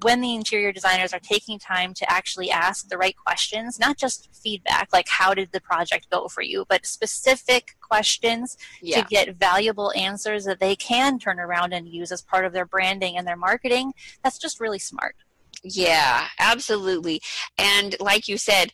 when 0.04 0.22
the 0.22 0.36
interior 0.36 0.72
designers 0.72 1.14
are 1.14 1.20
taking 1.20 1.58
time 1.58 1.94
to 1.96 2.12
actually 2.12 2.52
ask 2.52 2.88
the 2.88 2.98
right 2.98 3.16
questions, 3.16 3.80
not 3.80 3.98
just 3.98 4.30
feedback, 4.34 4.90
like 4.94 5.08
how 5.08 5.34
did 5.34 5.52
the 5.52 5.62
project 5.62 6.10
go 6.10 6.28
for 6.28 6.42
you, 6.42 6.66
but 6.70 6.86
specific 6.86 7.76
questions 7.82 8.58
yeah. 8.82 9.02
to 9.02 9.08
get 9.08 9.36
valuable 9.36 9.92
answers 9.96 10.46
that 10.46 10.60
they 10.60 10.76
can 10.76 11.18
turn 11.18 11.40
around 11.40 11.74
and 11.74 11.88
use 11.88 12.12
as 12.12 12.22
part 12.22 12.46
of 12.46 12.54
their 12.54 12.66
branding 12.66 13.18
and 13.18 13.28
their 13.28 13.38
marketing, 13.38 13.94
that's 14.24 14.38
just 14.38 14.60
really 14.60 14.80
smart. 14.80 15.16
Yeah, 15.64 16.28
absolutely. 16.40 17.22
And 17.58 17.96
like 18.00 18.28
you 18.28 18.38
said, 18.38 18.72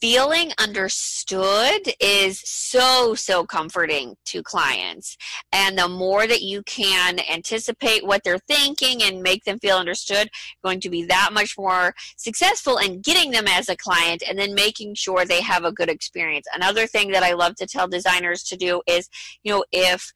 feeling 0.00 0.52
understood 0.58 1.92
is 2.00 2.40
so 2.44 3.14
so 3.14 3.44
comforting 3.44 4.14
to 4.26 4.42
clients. 4.42 5.16
And 5.52 5.78
the 5.78 5.88
more 5.88 6.26
that 6.26 6.42
you 6.42 6.62
can 6.64 7.18
anticipate 7.30 8.06
what 8.06 8.22
they're 8.24 8.38
thinking 8.38 9.02
and 9.02 9.22
make 9.22 9.44
them 9.44 9.58
feel 9.58 9.76
understood 9.76 10.28
going 10.62 10.80
to 10.80 10.90
be 10.90 11.04
that 11.06 11.30
much 11.32 11.56
more 11.58 11.94
successful 12.16 12.78
in 12.78 13.00
getting 13.00 13.30
them 13.30 13.46
as 13.48 13.68
a 13.68 13.76
client 13.76 14.22
and 14.28 14.38
then 14.38 14.54
making 14.54 14.94
sure 14.94 15.24
they 15.24 15.42
have 15.42 15.64
a 15.64 15.72
good 15.72 15.88
experience. 15.88 16.46
Another 16.54 16.86
thing 16.86 17.10
that 17.10 17.22
i 17.22 17.32
love 17.32 17.54
to 17.56 17.66
tell 17.66 17.88
designers 17.88 18.42
to 18.42 18.56
do 18.56 18.82
is 18.86 19.08
you 19.42 19.52
know 19.52 19.64
if 19.72 20.12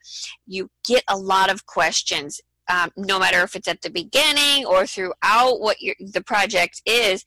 you 0.46 0.68
get 0.86 1.02
a 1.08 1.16
lot 1.16 1.50
of 1.50 1.66
questions 1.66 2.40
um, 2.70 2.90
no 2.96 3.18
matter 3.18 3.40
if 3.42 3.56
it's 3.56 3.68
at 3.68 3.82
the 3.82 3.90
beginning 3.90 4.64
or 4.64 4.86
throughout 4.86 5.60
what 5.60 5.80
your, 5.80 5.94
the 6.00 6.22
project 6.22 6.80
is 6.86 7.24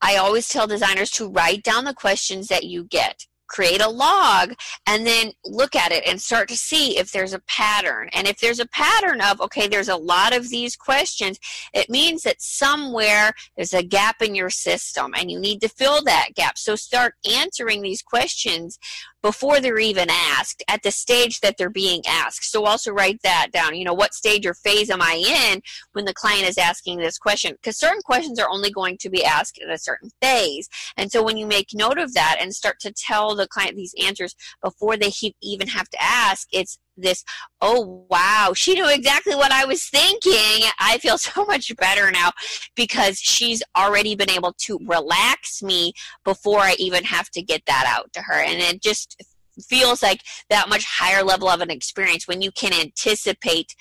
I 0.00 0.16
always 0.16 0.48
tell 0.48 0.66
designers 0.66 1.10
to 1.12 1.28
write 1.28 1.62
down 1.62 1.84
the 1.84 1.94
questions 1.94 2.48
that 2.48 2.64
you 2.64 2.84
get 2.84 3.26
create 3.48 3.80
a 3.80 3.88
log 3.88 4.54
and 4.86 5.06
then 5.06 5.32
look 5.44 5.76
at 5.76 5.92
it 5.92 6.06
and 6.06 6.20
start 6.20 6.48
to 6.48 6.56
see 6.56 6.98
if 6.98 7.12
there's 7.12 7.32
a 7.32 7.40
pattern. 7.40 8.08
And 8.12 8.26
if 8.26 8.38
there's 8.38 8.60
a 8.60 8.68
pattern 8.68 9.20
of, 9.20 9.40
okay, 9.40 9.68
there's 9.68 9.88
a 9.88 9.96
lot 9.96 10.36
of 10.36 10.50
these 10.50 10.76
questions, 10.76 11.38
it 11.72 11.88
means 11.88 12.22
that 12.22 12.40
somewhere 12.40 13.32
there's 13.56 13.74
a 13.74 13.82
gap 13.82 14.22
in 14.22 14.34
your 14.34 14.50
system 14.50 15.12
and 15.16 15.30
you 15.30 15.38
need 15.38 15.60
to 15.60 15.68
fill 15.68 16.02
that 16.04 16.30
gap. 16.34 16.58
So 16.58 16.76
start 16.76 17.14
answering 17.30 17.82
these 17.82 18.02
questions 18.02 18.78
before 19.26 19.58
they're 19.58 19.80
even 19.80 20.06
asked 20.08 20.62
at 20.68 20.84
the 20.84 20.90
stage 20.92 21.40
that 21.40 21.56
they're 21.58 21.68
being 21.68 22.00
asked. 22.06 22.48
So 22.48 22.64
also 22.64 22.92
write 22.92 23.20
that 23.24 23.48
down. 23.52 23.74
You 23.74 23.84
know, 23.84 23.92
what 23.92 24.14
stage 24.14 24.46
or 24.46 24.54
phase 24.54 24.88
am 24.88 25.02
I 25.02 25.14
in 25.14 25.62
when 25.94 26.04
the 26.04 26.14
client 26.14 26.48
is 26.48 26.56
asking 26.56 26.98
this 26.98 27.18
question? 27.18 27.50
Because 27.54 27.76
certain 27.76 28.02
questions 28.02 28.38
are 28.38 28.48
only 28.48 28.70
going 28.70 28.98
to 28.98 29.10
be 29.10 29.24
asked 29.24 29.58
at 29.60 29.68
a 29.68 29.78
certain 29.78 30.10
phase. 30.22 30.68
And 30.96 31.10
so 31.10 31.24
when 31.24 31.36
you 31.36 31.44
make 31.44 31.74
note 31.74 31.98
of 31.98 32.14
that 32.14 32.36
and 32.40 32.54
start 32.54 32.78
to 32.82 32.92
tell 32.92 33.34
the 33.34 33.48
client 33.48 33.74
these 33.74 33.96
answers 34.00 34.36
before 34.62 34.96
they 34.96 35.10
even 35.42 35.66
have 35.66 35.88
to 35.88 35.98
ask, 36.00 36.46
it's 36.52 36.78
this 36.96 37.24
oh 37.60 38.06
wow 38.10 38.52
she 38.54 38.74
knew 38.74 38.88
exactly 38.88 39.34
what 39.34 39.52
i 39.52 39.64
was 39.64 39.84
thinking. 39.84 40.68
I 40.78 40.98
feel 40.98 41.18
so 41.36 41.44
much 41.44 41.74
better 41.76 42.10
now 42.10 42.30
because 42.74 43.18
she's 43.18 43.62
already 43.76 44.14
been 44.14 44.30
able 44.30 44.54
to 44.60 44.78
relax 44.86 45.62
me 45.62 45.92
before 46.24 46.60
i 46.60 46.74
even 46.78 47.04
have 47.04 47.30
to 47.30 47.42
get 47.42 47.62
that 47.66 47.84
out 47.86 48.12
to 48.14 48.22
her. 48.22 48.34
And 48.34 48.60
it 48.60 48.82
just 48.82 49.22
feels 49.62 50.02
like 50.02 50.20
that 50.50 50.68
much 50.68 50.84
higher 50.84 51.22
level 51.22 51.48
of 51.48 51.60
an 51.60 51.70
experience 51.70 52.28
when 52.28 52.42
you 52.42 52.52
can 52.52 52.74
anticipate 52.74 53.74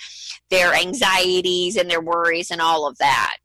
their 0.49 0.73
anxieties 0.73 1.75
and 1.75 1.89
their 1.89 2.01
worries 2.01 2.49
and 2.49 2.61
all 2.61 2.87
of 2.87 2.97
that. 2.97 3.37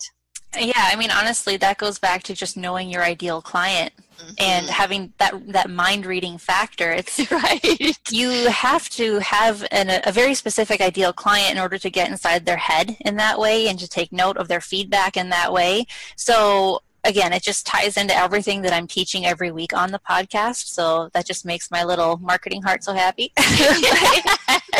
Yeah 0.59 0.73
i 0.77 0.97
mean 0.97 1.11
honestly 1.11 1.57
that 1.59 1.79
goes 1.79 1.99
back 1.99 2.25
to 2.25 2.35
just 2.35 2.57
knowing 2.57 2.91
your 2.91 3.05
ideal 3.05 3.41
client 3.41 3.93
mm-hmm. 4.21 4.35
and 4.39 4.67
having 4.67 5.13
that 5.19 5.35
that 5.53 5.71
mind 5.71 6.07
reading 6.07 6.39
factor 6.39 6.91
it's 6.97 7.31
right 7.31 7.99
you 8.11 8.31
have 8.49 8.89
to 8.89 9.19
have 9.19 9.67
an, 9.71 10.01
a 10.05 10.13
very 10.13 10.35
specific 10.35 10.81
ideal 10.81 11.13
client 11.13 11.53
in 11.53 11.59
order 11.59 11.79
to 11.79 11.91
get 11.91 12.11
inside 12.11 12.45
their 12.47 12.57
head 12.57 12.97
in 13.01 13.17
that 13.17 13.39
way 13.39 13.69
and 13.69 13.79
to 13.79 13.89
take 13.89 14.13
note 14.13 14.37
of 14.37 14.49
their 14.49 14.61
feedback 14.61 15.17
in 15.17 15.31
that 15.31 15.53
way 15.53 15.87
so 16.17 16.81
again, 17.05 17.33
it 17.33 17.43
just 17.43 17.67
ties 17.67 17.97
into 17.97 18.15
everything 18.15 18.63
that 18.63 18.73
I'm 18.73 18.87
teaching 18.87 19.27
every 19.27 19.51
week 19.51 19.73
on 19.73 19.91
the 19.91 19.99
podcast. 19.99 20.67
So 20.67 21.09
that 21.13 21.27
just 21.27 21.45
makes 21.45 21.71
my 21.71 21.85
little 21.85 22.19
marketing 22.19 22.63
heart 22.63 22.85
so 22.85 22.93
happy. 22.93 23.33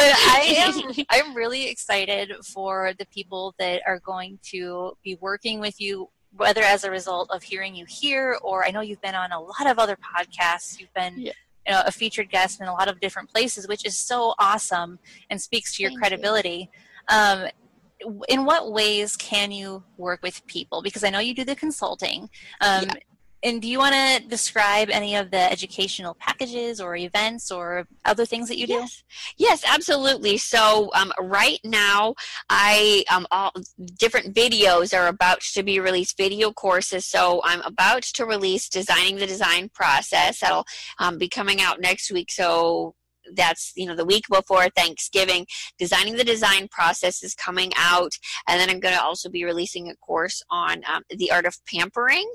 I 0.01 0.55
am 0.57 1.05
I'm 1.11 1.35
really 1.35 1.69
excited 1.69 2.33
for 2.45 2.93
the 2.99 3.07
people 3.07 3.55
that 3.59 3.83
are 3.87 4.01
going 4.01 4.39
to 4.45 4.97
be 5.03 5.17
working 5.21 5.61
with 5.61 5.81
you 5.81 6.09
whether 6.37 6.63
as 6.63 6.85
a 6.85 6.91
result 6.91 7.31
of 7.31 7.43
hearing 7.43 7.75
you 7.75 7.85
here 7.89 8.39
or 8.43 8.65
I 8.65 8.71
know 8.71 8.81
you've 8.81 9.03
been 9.03 9.15
on 9.15 9.33
a 9.33 9.41
lot 9.41 9.67
of 9.67 9.79
other 9.79 9.97
podcasts. 9.97 10.79
You've 10.79 10.93
been 10.95 11.19
yeah. 11.19 11.33
you 11.67 11.73
know, 11.73 11.83
a 11.85 11.93
featured 11.93 12.31
guest 12.31 12.61
in 12.61 12.69
a 12.69 12.73
lot 12.73 12.89
of 12.89 13.01
different 13.01 13.31
places, 13.31 13.67
which 13.69 13.85
is 13.85 13.99
so 13.99 14.35
awesome 14.39 14.99
and 15.29 15.41
speaks 15.41 15.77
to 15.77 15.83
your 15.83 15.91
Thank 15.91 16.01
credibility. 16.01 16.71
You. 17.11 17.17
Um, 17.17 17.49
in 18.29 18.45
what 18.45 18.73
ways 18.73 19.17
can 19.17 19.51
you 19.51 19.83
work 19.99 20.23
with 20.23 20.47
people? 20.47 20.81
Because 20.83 21.05
I 21.05 21.11
know 21.11 21.19
you 21.19 21.35
do 21.35 21.45
the 21.45 21.57
consulting. 21.57 22.31
Um, 22.61 22.85
yeah. 22.85 22.95
And 23.43 23.63
do 23.63 23.69
you 23.69 23.79
want 23.79 23.95
to 23.95 24.29
describe 24.29 24.91
any 24.91 25.17
of 25.17 25.31
the 25.31 25.51
educational 25.51 26.15
packages 26.15 26.81
or 26.81 26.97
events 26.97 27.51
or 27.51 27.87
other 28.05 28.27
things 28.27 28.49
that 28.49 28.59
you 28.59 28.67
do? 28.67 28.75
Yes, 28.75 29.03
yes 29.39 29.65
absolutely. 29.67 30.37
So 30.37 30.91
um, 30.95 31.13
right 31.19 31.59
now, 31.65 32.15
I 32.51 33.05
um, 33.11 33.27
all 33.31 33.53
different 33.99 34.35
videos 34.35 34.97
are 34.97 35.07
about 35.07 35.41
to 35.55 35.63
be 35.63 35.81
released, 35.81 36.17
video 36.17 36.53
courses. 36.53 37.07
So 37.07 37.41
I'm 37.45 37.63
about 37.63 38.03
to 38.03 38.27
release 38.27 38.69
designing 38.69 39.17
the 39.17 39.27
design 39.27 39.71
process. 39.73 40.41
That'll 40.41 40.67
um, 40.99 41.17
be 41.17 41.29
coming 41.29 41.61
out 41.61 41.81
next 41.81 42.13
week. 42.13 42.31
So 42.31 42.95
that's 43.35 43.73
you 43.77 43.87
know 43.87 43.97
the 43.97 44.05
week 44.05 44.25
before 44.31 44.69
Thanksgiving. 44.77 45.47
Designing 45.79 46.17
the 46.17 46.25
design 46.25 46.69
process 46.71 47.23
is 47.23 47.35
coming 47.35 47.73
out, 47.77 48.13
and 48.49 48.61
then 48.61 48.69
I'm 48.69 48.81
going 48.81 48.95
to 48.95 49.03
also 49.03 49.31
be 49.31 49.45
releasing 49.45 49.89
a 49.89 49.97
course 49.97 50.43
on 50.51 50.83
um, 50.93 51.03
the 51.11 51.31
art 51.31 51.47
of 51.47 51.57
pampering 51.73 52.31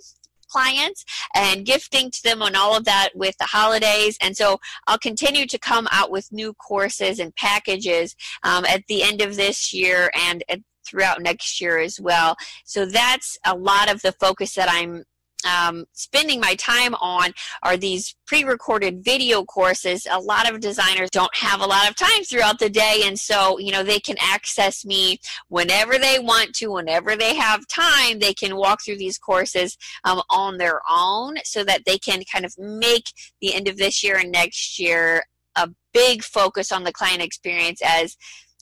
clients 0.49 1.03
and 1.33 1.65
gifting 1.65 2.11
to 2.11 2.23
them 2.23 2.41
on 2.41 2.55
all 2.55 2.75
of 2.75 2.85
that 2.85 3.09
with 3.15 3.37
the 3.37 3.45
holidays. 3.45 4.17
And 4.21 4.35
so 4.35 4.59
I'll 4.87 4.97
continue 4.97 5.45
to 5.47 5.59
come 5.59 5.87
out 5.91 6.11
with 6.11 6.31
new 6.31 6.53
courses 6.53 7.19
and 7.19 7.35
packages 7.35 8.15
um, 8.43 8.65
at 8.65 8.83
the 8.87 9.03
end 9.03 9.21
of 9.21 9.35
this 9.35 9.73
year 9.73 10.11
and 10.15 10.43
throughout 10.87 11.21
next 11.21 11.59
year 11.59 11.79
as 11.79 11.99
well. 11.99 12.35
So 12.63 12.85
that's 12.85 13.37
a 13.45 13.55
lot 13.55 13.91
of 13.91 14.01
the 14.01 14.11
focus 14.13 14.53
that 14.55 14.69
I'm 14.69 15.03
um, 15.45 15.85
spending 15.93 16.39
my 16.39 16.55
time 16.55 16.95
on 16.95 17.31
are 17.63 17.77
these 17.77 18.15
pre-recorded 18.25 19.03
video 19.03 19.43
courses. 19.43 20.07
A 20.09 20.19
lot 20.19 20.51
of 20.51 20.59
designers 20.59 21.09
don't 21.09 21.35
have 21.35 21.61
a 21.61 21.65
lot 21.65 21.89
of 21.89 21.95
time 21.95 22.23
throughout 22.23 22.59
the 22.59 22.69
day 22.69 23.03
and 23.05 23.19
so 23.19 23.57
you 23.59 23.71
know 23.71 23.83
they 23.83 23.99
can 23.99 24.15
access 24.19 24.85
me 24.85 25.19
whenever 25.49 25.97
they 25.97 26.19
want 26.19 26.53
to 26.53 26.71
whenever 26.71 27.15
they 27.15 27.35
have 27.35 27.67
time 27.67 28.19
they 28.19 28.33
can 28.33 28.55
walk 28.55 28.79
through 28.83 28.97
these 28.97 29.17
courses 29.17 29.77
um, 30.03 30.21
on 30.29 30.57
their 30.57 30.81
own 30.89 31.35
so 31.43 31.63
that 31.63 31.83
they 31.85 31.97
can 31.97 32.23
kind 32.31 32.45
of 32.45 32.53
make 32.57 33.05
the 33.41 33.53
end 33.53 33.67
of 33.67 33.77
this 33.77 34.03
year 34.03 34.17
and 34.17 34.31
next 34.31 34.79
year 34.79 35.23
a 35.55 35.69
big 35.93 36.23
focus 36.23 36.71
on 36.71 36.83
the 36.83 36.91
client 36.91 37.21
experience 37.21 37.81
as 37.83 38.17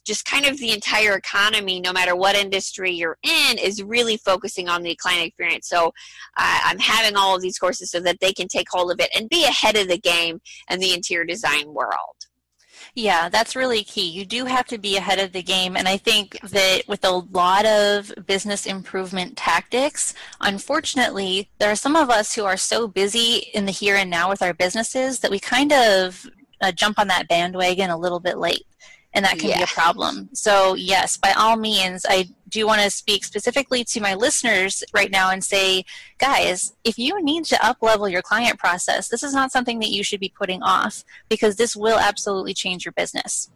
just 0.06 0.26
kind 0.26 0.46
of 0.46 0.58
the 0.58 0.72
entire 0.72 1.16
economy, 1.16 1.80
no 1.80 1.94
matter 1.94 2.16
what 2.16 2.36
industry 2.36 2.92
you're 2.92 3.18
in, 3.24 3.58
is 3.58 3.82
really 3.84 4.18
focusing 4.18 4.70
on 4.70 4.84
the 4.84 4.96
client 4.96 5.28
experience. 5.28 5.68
So 5.68 5.88
uh, 6.38 6.60
I'm 6.64 6.80
having 6.80 7.16
all 7.16 7.36
of 7.36 7.42
these 7.42 7.58
courses 7.58 7.92
so 7.92 8.00
that 8.02 8.20
they 8.20 8.34
can 8.34 8.48
take 8.48 8.68
hold 8.70 8.92
of 8.92 9.00
it 9.00 9.10
and 9.16 9.30
be 9.30 9.46
ahead 9.46 9.78
of 9.78 9.88
the 9.88 9.98
game 9.98 10.42
in 10.70 10.80
the 10.80 10.94
interior 10.94 11.26
design 11.26 11.74
world. 11.74 12.28
Yeah, 12.96 13.30
that's 13.30 13.56
really 13.56 13.84
key. 13.84 14.08
You 14.08 14.26
do 14.26 14.46
have 14.46 14.68
to 14.68 14.78
be 14.78 14.98
ahead 14.98 15.18
of 15.18 15.32
the 15.32 15.42
game. 15.42 15.76
And 15.76 15.88
I 15.88 15.98
think 15.98 16.40
that 16.42 16.84
with 16.88 17.04
a 17.06 17.24
lot 17.32 17.66
of 17.66 18.14
business 18.28 18.68
improvement 18.68 19.36
tactics, 19.36 20.14
unfortunately, 20.42 21.50
there 21.60 21.72
are 21.72 21.76
some 21.76 21.96
of 21.96 22.12
us 22.12 22.36
who 22.36 22.44
are 22.44 22.58
so 22.58 22.88
busy 22.88 23.50
in 23.54 23.66
the 23.66 23.72
here 23.72 23.96
and 23.96 24.10
now 24.10 24.30
with 24.30 24.44
our 24.44 24.54
businesses 24.54 25.20
that 25.20 25.32
we 25.32 25.40
kind 25.40 25.72
of 25.74 26.30
uh, 26.62 26.72
jump 26.72 27.00
on 27.00 27.08
that 27.08 27.28
bandwagon 27.28 27.90
a 27.90 27.98
little 27.98 28.20
bit 28.20 28.38
late 28.38 28.66
and 29.14 29.24
that 29.26 29.38
can 29.38 29.50
yeah. 29.50 29.58
be 29.58 29.64
a 29.64 29.68
problem. 29.68 30.30
So, 30.34 30.74
yes, 30.74 31.18
by 31.18 31.34
all 31.34 31.56
means, 31.56 32.06
I 32.08 32.30
do 32.50 32.66
want 32.66 32.82
to 32.82 32.90
speak 32.90 33.24
specifically 33.24 33.84
to 33.84 34.02
my 34.02 34.16
listeners 34.16 34.84
right 34.94 35.12
now 35.12 35.32
and 35.32 35.44
say, 35.44 35.86
guys, 36.18 36.74
if 36.84 36.98
you 36.98 37.22
need 37.24 37.46
to 37.46 37.66
up 37.66 37.78
level 37.82 38.10
your 38.10 38.22
client 38.22 38.58
process, 38.58 39.10
this 39.10 39.24
is 39.24 39.34
not 39.34 39.52
something 39.52 39.80
that 39.80 39.90
you 39.90 40.04
should 40.04 40.20
be 40.20 40.34
putting 40.36 40.62
off 40.64 41.04
because 41.30 41.56
this 41.56 41.76
will 41.76 42.00
absolutely 42.00 42.54
change 42.54 42.86
your 42.86 42.92
business. 42.94 43.50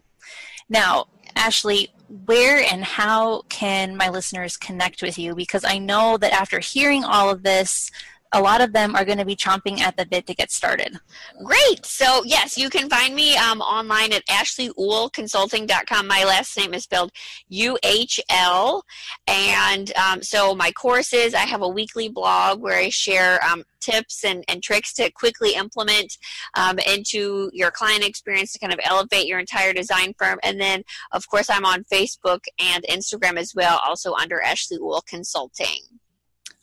Now, 0.70 1.08
Ashley, 1.36 1.90
where 2.26 2.64
and 2.72 2.84
how 2.84 3.42
can 3.44 3.96
my 3.96 4.10
listeners 4.10 4.58
connect 4.58 5.02
with 5.02 5.18
you? 5.18 5.36
Because 5.36 5.66
I 5.66 5.78
know 5.78 6.18
that 6.18 6.34
after 6.34 6.60
hearing 6.60 7.04
all 7.04 7.30
of 7.30 7.44
this, 7.44 7.92
a 8.34 8.42
lot 8.42 8.62
of 8.62 8.74
them 8.74 8.96
are 8.96 9.06
going 9.06 9.18
to 9.18 9.26
be 9.26 9.36
chomping 9.36 9.80
at 9.80 9.98
the 9.98 10.06
bit 10.06 10.28
to 10.28 10.36
get 10.36 10.52
started. 10.52 11.00
Great. 11.44 11.86
So, 11.86 12.24
yes, 12.26 12.58
you 12.58 12.70
can 12.70 12.90
find 12.90 13.16
me 13.16 13.38
um, 13.38 13.62
online 13.62 14.14
at 14.14 14.26
ashleyuhlconsulting.com. 14.28 16.08
My 16.08 16.24
last 16.24 16.58
name 16.58 16.74
is 16.74 16.84
spelled 16.84 17.12
U 17.50 17.78
H 17.84 18.20
L. 18.30 18.84
And 19.28 19.96
um, 19.96 20.22
so, 20.22 20.56
my 20.56 20.72
courses, 20.72 21.34
I 21.34 21.42
have 21.42 21.62
a 21.62 21.68
weekly 21.68 22.10
blog 22.10 22.62
where 22.62 22.78
I 22.78 22.90
share 22.90 23.44
um, 23.44 23.64
tips 23.80 24.26
and, 24.26 24.44
and 24.48 24.62
tricks 24.62 24.94
to 24.94 25.10
quickly 25.12 25.56
implement 25.56 26.18
um, 26.56 26.80
into 26.80 27.50
your 27.54 27.72
client 27.72 28.04
experience 28.04 28.52
to 28.54 28.60
kind 28.60 28.74
of 28.74 28.80
elevate 28.84 29.28
your 29.28 29.40
entire 29.40 29.74
design 29.74 30.14
firm. 30.18 30.40
And 30.44 30.60
then, 30.60 30.84
of 31.12 31.28
course, 31.28 31.50
I'm 31.50 31.66
on 31.66 31.86
Facebook 31.86 32.42
and 32.60 32.84
Instagram 32.90 33.38
as 33.38 33.54
well, 33.56 33.80
also 33.86 34.14
under 34.14 34.42
Ashley 34.42 34.78
Uhl 34.78 35.06
Consulting. 35.06 35.82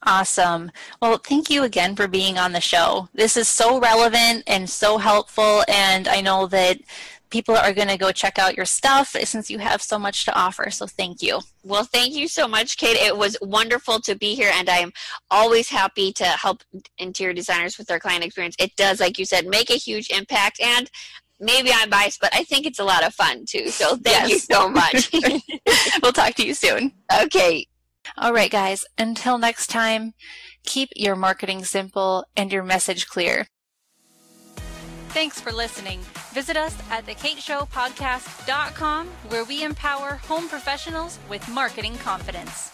Awesome. 0.07 0.71
Well, 1.01 1.19
thank 1.19 1.49
you 1.49 1.63
again 1.63 1.97
for 1.97 2.07
being 2.07 2.39
on 2.39 2.53
the 2.53 2.61
show. 2.61 3.09
This 3.15 3.37
is 3.37 3.49
so 3.49 3.81
relevant 3.81 4.45
and 4.47 4.69
so 4.69 4.99
helpful, 4.99 5.65
and 5.67 6.07
I 6.09 6.21
know 6.21 6.47
that 6.49 6.79
people 7.31 7.57
are 7.57 7.73
going 7.73 7.89
to 7.89 7.97
go 7.97 8.13
check 8.13 8.39
out 8.39 8.57
your 8.57 8.67
stuff 8.67 9.17
since 9.25 9.51
you 9.51 9.59
have 9.59 9.83
so 9.83 9.99
much 9.99 10.25
to 10.25 10.33
offer. 10.39 10.71
So 10.71 10.87
thank 10.87 11.23
you. 11.23 11.41
Well, 11.65 11.85
thank 11.85 12.15
you 12.15 12.29
so 12.29 12.47
much, 12.47 12.77
Kate. 12.77 12.97
It 12.97 13.17
was 13.17 13.37
wonderful 13.41 14.01
to 14.03 14.15
be 14.15 14.35
here, 14.35 14.53
and 14.55 14.69
I 14.69 14.79
am 14.79 14.93
always 15.31 15.69
happy 15.69 16.13
to 16.13 16.25
help 16.25 16.63
interior 16.99 17.33
designers 17.33 17.79
with 17.79 17.87
their 17.87 17.99
client 17.99 18.25
experience. 18.25 18.57
It 18.59 18.77
does, 18.77 19.01
like 19.01 19.19
you 19.19 19.25
said, 19.25 19.47
make 19.47 19.71
a 19.71 19.75
huge 19.75 20.11
impact, 20.11 20.61
and 20.61 20.91
maybe 21.41 21.71
I'm 21.73 21.91
biased, 21.91 22.21
but 22.21 22.35
I 22.35 22.45
think 22.45 22.67
it's 22.67 22.79
a 22.79 22.85
lot 22.85 23.05
of 23.05 23.15
fun 23.15 23.47
too. 23.49 23.69
So 23.69 23.97
thank 23.97 24.29
yes. 24.29 24.31
you 24.31 24.39
so 24.39 24.69
much. 24.69 25.11
we'll 26.03 26.13
talk 26.13 26.35
to 26.35 26.47
you 26.47 26.55
soon. 26.55 26.93
Okay. 27.23 27.67
All 28.17 28.33
right, 28.33 28.51
guys. 28.51 28.85
Until 28.99 29.39
next 29.39 29.69
time, 29.69 30.15
keep 30.65 30.91
your 30.95 31.17
marketing 31.17 31.65
simple 31.65 32.25
and 32.37 32.53
your 32.53 32.63
message 32.63 33.07
clear. 33.07 33.47
Thanks 35.09 35.41
for 35.41 35.53
listening. 35.53 36.01
Visit 36.33 36.57
us 36.57 36.77
at 36.91 37.07
thekateshowpodcast.com 37.07 39.07
where 39.29 39.45
we 39.45 39.63
empower 39.63 40.17
home 40.17 40.49
professionals 40.49 41.19
with 41.29 41.49
marketing 41.49 41.97
confidence. 41.99 42.71